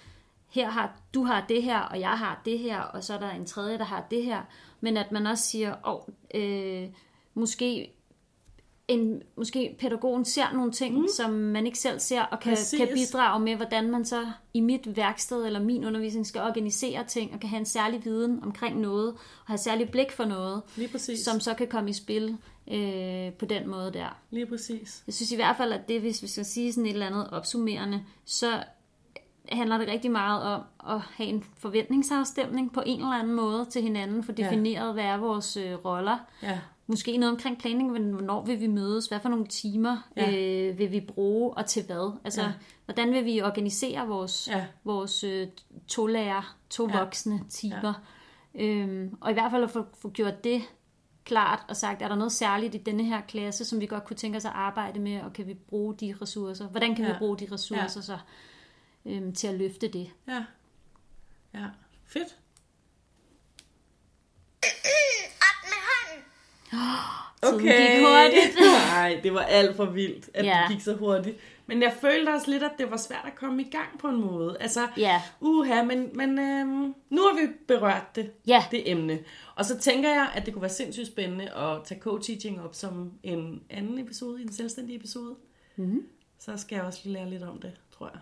her 0.55 0.69
har 0.69 0.99
du 1.13 1.23
har 1.23 1.45
det 1.49 1.63
her, 1.63 1.79
og 1.79 1.99
jeg 1.99 2.09
har 2.09 2.41
det 2.45 2.59
her, 2.59 2.79
og 2.79 3.03
så 3.03 3.13
er 3.13 3.19
der 3.19 3.31
en 3.31 3.45
tredje, 3.45 3.77
der 3.77 3.83
har 3.83 4.07
det 4.11 4.23
her. 4.23 4.41
Men 4.81 4.97
at 4.97 5.11
man 5.11 5.27
også 5.27 5.43
siger, 5.43 5.75
åh, 5.87 6.01
øh, 6.35 6.89
måske 7.33 7.91
en, 8.87 9.21
måske 9.37 9.75
pædagogen 9.79 10.25
ser 10.25 10.53
nogle 10.53 10.71
ting, 10.71 10.99
mm. 10.99 11.07
som 11.17 11.31
man 11.31 11.65
ikke 11.65 11.77
selv 11.77 11.99
ser, 11.99 12.21
og 12.21 12.39
kan, 12.39 12.51
Præcis. 12.51 12.79
kan 12.79 12.87
bidrage 12.93 13.39
med, 13.39 13.55
hvordan 13.55 13.91
man 13.91 14.05
så 14.05 14.27
i 14.53 14.59
mit 14.59 14.97
værksted 14.97 15.45
eller 15.45 15.59
min 15.59 15.85
undervisning 15.85 16.27
skal 16.27 16.41
organisere 16.41 17.03
ting, 17.03 17.33
og 17.33 17.39
kan 17.39 17.49
have 17.49 17.59
en 17.59 17.65
særlig 17.65 18.05
viden 18.05 18.43
omkring 18.43 18.79
noget, 18.79 19.13
og 19.13 19.47
have 19.47 19.57
særlig 19.57 19.89
blik 19.89 20.11
for 20.11 20.25
noget, 20.25 20.61
som 21.17 21.39
så 21.39 21.53
kan 21.53 21.67
komme 21.67 21.89
i 21.89 21.93
spil 21.93 22.37
øh, 22.71 23.33
på 23.33 23.45
den 23.45 23.69
måde 23.69 23.93
der. 23.93 24.17
Lige 24.31 24.45
præcis. 24.45 25.03
Jeg 25.07 25.13
synes 25.13 25.31
i 25.31 25.35
hvert 25.35 25.57
fald, 25.57 25.73
at 25.73 25.87
det, 25.87 26.01
hvis 26.01 26.21
vi 26.21 26.27
skal 26.27 26.45
sige 26.45 26.73
sådan 26.73 26.85
et 26.85 26.93
eller 26.93 27.07
andet 27.07 27.29
opsummerende, 27.29 28.03
så 28.25 28.63
handler 29.51 29.77
det 29.77 29.87
rigtig 29.87 30.11
meget 30.11 30.43
om 30.43 30.61
at 30.95 31.01
have 31.01 31.29
en 31.29 31.43
forventningsafstemning 31.57 32.73
på 32.73 32.83
en 32.85 32.99
eller 32.99 33.11
anden 33.19 33.33
måde 33.35 33.65
til 33.65 33.81
hinanden, 33.81 34.23
for 34.23 34.33
Ja. 34.37 34.43
defineret, 34.43 34.93
hvad 34.93 35.03
er 35.03 35.17
vores 35.17 35.57
øh, 35.57 35.73
roller. 35.85 36.17
Ja. 36.43 36.59
Måske 36.87 37.17
noget 37.17 37.31
omkring 37.35 37.57
planning, 37.59 37.91
men 37.91 38.11
hvornår 38.11 38.45
vil 38.45 38.59
vi 38.59 38.67
mødes, 38.67 39.07
hvad 39.07 39.19
for 39.19 39.29
nogle 39.29 39.45
timer 39.47 39.97
Ja. 40.17 40.29
ja. 40.31 40.69
øh, 40.69 40.77
vil 40.77 40.91
vi 40.91 40.99
bruge, 40.99 41.53
og 41.57 41.65
til 41.65 41.83
hvad? 41.85 42.11
Altså, 42.23 42.41
Ja. 42.41 42.47
ja. 42.47 42.53
hvordan 42.85 43.11
vil 43.13 43.25
vi 43.25 43.41
organisere 43.41 44.07
vores, 44.07 44.47
Ja. 44.51 44.65
vores 44.83 45.23
øh, 45.23 45.47
to 45.87 46.05
lærer, 46.07 46.55
to 46.69 46.87
Ja. 46.87 46.93
ja. 46.97 47.03
voksne 47.03 47.39
timer? 47.49 47.93
Ja. 48.55 48.63
Øhm, 48.65 49.17
og 49.21 49.29
i 49.31 49.33
hvert 49.33 49.51
fald 49.51 49.63
at 49.63 49.71
få, 49.71 49.85
få 50.01 50.09
gjort 50.09 50.43
det 50.43 50.61
klart 51.23 51.59
og 51.69 51.75
sagt, 51.75 52.01
er 52.01 52.07
der 52.07 52.15
noget 52.15 52.31
særligt 52.31 52.75
i 52.75 52.77
denne 52.77 53.03
her 53.03 53.21
klasse, 53.21 53.65
som 53.65 53.81
vi 53.81 53.85
godt 53.85 54.05
kunne 54.05 54.17
tænke 54.17 54.37
os 54.37 54.45
at 54.45 54.51
arbejde 54.55 54.99
med, 54.99 55.21
og 55.21 55.33
kan 55.33 55.47
vi 55.47 55.53
bruge 55.53 55.95
de 55.95 56.15
ressourcer? 56.21 56.67
Hvordan 56.67 56.95
kan 56.95 57.05
Ja. 57.05 57.11
vi 57.11 57.17
bruge 57.19 57.37
de 57.37 57.47
ressourcer 57.51 58.01
så 58.01 58.17
øhm, 59.05 59.33
til 59.33 59.47
at 59.47 59.55
løfte 59.55 59.87
det? 59.87 60.09
Ja. 60.27 60.43
Ja. 61.53 61.65
Fedt. 62.07 62.35
Op 65.41 65.63
med 65.63 65.79
hånden. 65.87 66.23
Tiden 67.43 67.59
gik 67.59 68.05
hurtigt. 68.05 68.59
Nej, 68.91 69.19
det 69.23 69.33
var 69.33 69.41
alt 69.41 69.75
for 69.75 69.85
vildt, 69.85 70.29
at 70.33 70.45
Ja. 70.45 70.65
det 70.67 70.75
gik 70.75 70.83
så 70.83 70.93
hurtigt. 70.95 71.37
Men 71.67 71.81
jeg 71.81 71.93
følte 72.01 72.29
også 72.29 72.51
lidt, 72.51 72.63
at 72.63 72.71
det 72.77 72.91
var 72.91 72.97
svært 72.97 73.23
at 73.25 73.35
komme 73.35 73.61
i 73.61 73.69
gang 73.69 73.99
på 73.99 74.07
en 74.07 74.15
måde. 74.21 74.57
Altså, 74.59 74.87
Ja. 74.97 75.21
uha, 75.39 75.83
men, 75.83 76.09
men 76.13 76.39
øhm, 76.39 76.95
nu 77.09 77.21
har 77.21 77.41
vi 77.41 77.53
berørt 77.67 78.15
det, 78.15 78.31
Ja. 78.47 78.63
det 78.71 78.91
emne. 78.91 79.19
Og 79.55 79.65
så 79.65 79.77
tænker 79.79 80.09
jeg, 80.09 80.31
at 80.35 80.45
det 80.45 80.53
kunne 80.53 80.61
være 80.61 80.71
sindssygt 80.71 81.07
spændende 81.07 81.49
at 81.53 81.83
tage 81.85 82.01
co-teaching 82.01 82.61
op 82.61 82.75
som 82.75 83.11
en 83.23 83.63
anden 83.69 83.99
episode, 83.99 84.41
en 84.41 84.53
selvstændig 84.53 84.95
episode. 84.95 85.35
Mm-hmm. 85.75 86.07
Så 86.39 86.57
skal 86.57 86.75
jeg 86.75 86.85
også 86.85 86.99
lige 87.03 87.13
lære 87.13 87.29
lidt 87.29 87.43
om 87.43 87.61
det, 87.61 87.71
tror 87.97 88.09
jeg. 88.13 88.19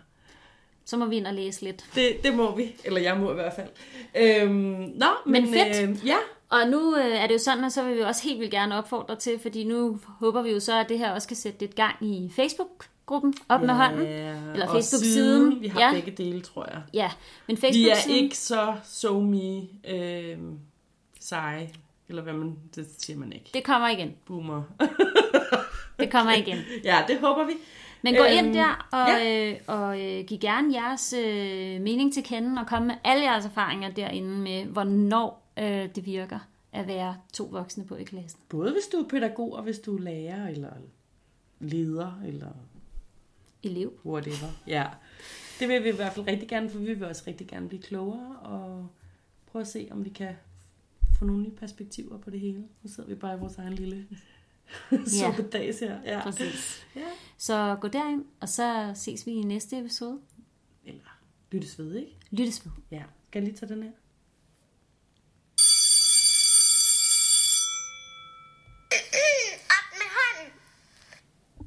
Så 0.84 0.96
må 0.96 1.06
vi 1.06 1.16
ind 1.16 1.26
og 1.26 1.34
læse 1.34 1.62
lidt. 1.62 1.84
Det, 1.94 2.16
det 2.22 2.34
må 2.34 2.56
vi, 2.56 2.76
eller 2.84 3.00
jeg 3.00 3.16
må 3.16 3.30
i 3.30 3.34
hvert 3.34 3.52
fald. 3.56 3.68
Øhm, 4.16 4.54
nå, 4.94 5.06
men, 5.26 5.42
Men 5.42 5.52
fedt. 5.54 5.90
Øh, 5.90 6.06
ja, 6.06 6.16
Og 6.48 6.68
nu 6.68 6.96
øh, 6.96 7.06
er 7.16 7.26
det 7.26 7.34
jo 7.34 7.38
sådan, 7.38 7.64
at 7.64 7.72
så 7.72 7.82
vil 7.84 7.96
vi 7.96 8.00
også 8.00 8.22
helt 8.22 8.38
vildt 8.40 8.52
gerne 8.52 8.78
opfordre 8.78 9.16
til, 9.16 9.38
fordi 9.42 9.64
nu 9.64 10.00
håber 10.20 10.42
vi 10.42 10.50
jo 10.50 10.60
så, 10.60 10.80
at 10.80 10.88
det 10.88 10.98
her 10.98 11.12
også 11.12 11.28
kan 11.28 11.36
sætte 11.36 11.60
lidt 11.60 11.74
gang 11.74 11.96
i 12.00 12.30
Facebook-gruppen 12.36 13.34
op 13.48 13.60
med 13.60 13.68
hånden. 13.74 14.00
Eller 14.06 14.66
Facebook-siden. 14.66 15.02
siden, 15.50 15.60
Vi 15.62 15.68
har 15.68 15.80
Ja. 15.80 15.92
begge 15.92 16.10
dele, 16.10 16.40
tror 16.40 16.66
jeg. 16.72 16.82
Ja, 16.94 17.10
men 17.46 17.56
Vi 17.56 17.60
Facebook-siden... 17.60 18.18
er 18.18 18.22
ikke 18.22 18.38
så 18.38 18.74
so 18.84 19.20
me 19.20 19.60
øh, 19.88 20.38
seje, 21.20 21.70
eller 22.08 22.22
hvad 22.22 22.32
man, 22.32 22.56
det 22.76 22.86
siger 22.98 23.18
man 23.18 23.32
ikke. 23.32 23.50
Det 23.54 23.64
kommer 23.64 23.88
igen. 23.88 24.14
Boomer. 24.26 24.62
Det 25.98 26.10
kommer 26.10 26.32
igen. 26.32 26.58
ja, 26.84 27.04
det 27.08 27.18
håber 27.18 27.44
vi. 27.46 27.52
Men 28.04 28.14
gå 28.14 28.22
Øhm, 28.24 28.46
ind 28.46 28.54
der 28.54 28.88
og, 28.92 29.08
ja. 29.08 29.50
øh, 29.50 29.60
og 29.66 30.00
øh, 30.02 30.24
giv 30.24 30.38
gerne 30.38 30.74
jeres 30.74 31.12
øh, 31.12 31.80
mening 31.80 32.14
til 32.14 32.22
kende 32.24 32.60
og 32.60 32.66
komme 32.66 32.86
med 32.86 32.94
alle 33.04 33.22
jeres 33.22 33.44
erfaringer 33.44 33.90
derinde 33.90 34.28
med, 34.28 34.64
hvornår 34.64 35.52
øh, 35.58 35.88
det 35.94 36.06
virker 36.06 36.38
at 36.72 36.86
være 36.86 37.16
to 37.32 37.44
voksne 37.44 37.84
på 37.86 37.96
i 37.96 38.04
klassen. 38.04 38.40
Både 38.48 38.72
hvis 38.72 38.84
du 38.92 38.96
er 38.96 39.08
pædagog, 39.08 39.52
og 39.52 39.62
hvis 39.62 39.78
du 39.78 39.96
er 39.96 40.00
lærer, 40.00 40.48
eller 40.48 40.70
leder, 41.60 42.20
eller 42.26 42.48
Elev. 43.62 43.92
whatever. 44.06 44.48
Ja, 44.66 44.86
det 45.60 45.68
vil 45.68 45.84
vi 45.84 45.88
i 45.88 45.96
hvert 45.96 46.12
fald 46.12 46.26
rigtig 46.26 46.48
gerne, 46.48 46.70
for 46.70 46.78
vi 46.78 46.94
vil 46.94 47.04
også 47.04 47.22
rigtig 47.26 47.46
gerne 47.46 47.68
blive 47.68 47.82
klogere, 47.82 48.36
og 48.42 48.86
prøve 49.46 49.60
at 49.60 49.68
se, 49.68 49.88
om 49.90 50.04
vi 50.04 50.10
kan 50.10 50.32
få 51.18 51.24
nogle 51.24 51.42
nye 51.42 51.50
perspektiver 51.50 52.18
på 52.18 52.30
det 52.30 52.40
hele. 52.40 52.64
Nu 52.82 52.90
sidder 52.90 53.08
vi 53.08 53.14
bare 53.14 53.36
i 53.36 53.38
vores 53.40 53.58
egen 53.58 53.72
lille 53.72 54.06
suppedags 55.06 55.80
her. 55.80 55.98
Ja. 56.04 56.22
Præcis. 56.22 56.80
Ja. 56.96 57.00
Så 57.38 57.76
gå 57.80 57.88
derind, 57.88 58.24
og 58.40 58.48
så 58.48 58.92
ses 58.94 59.26
vi 59.26 59.30
i 59.32 59.42
næste 59.42 59.78
episode. 59.78 60.18
Eller 60.84 61.18
lyttes 61.52 61.78
ved, 61.78 61.94
ikke? 61.96 62.16
Lyttes 62.30 62.64
ved. 62.66 62.72
Ja. 62.90 63.02
Skal 63.28 63.40
jeg 63.40 63.48
lige 63.48 63.56
tage 63.58 63.74
den 63.74 63.82
her? 63.82 63.90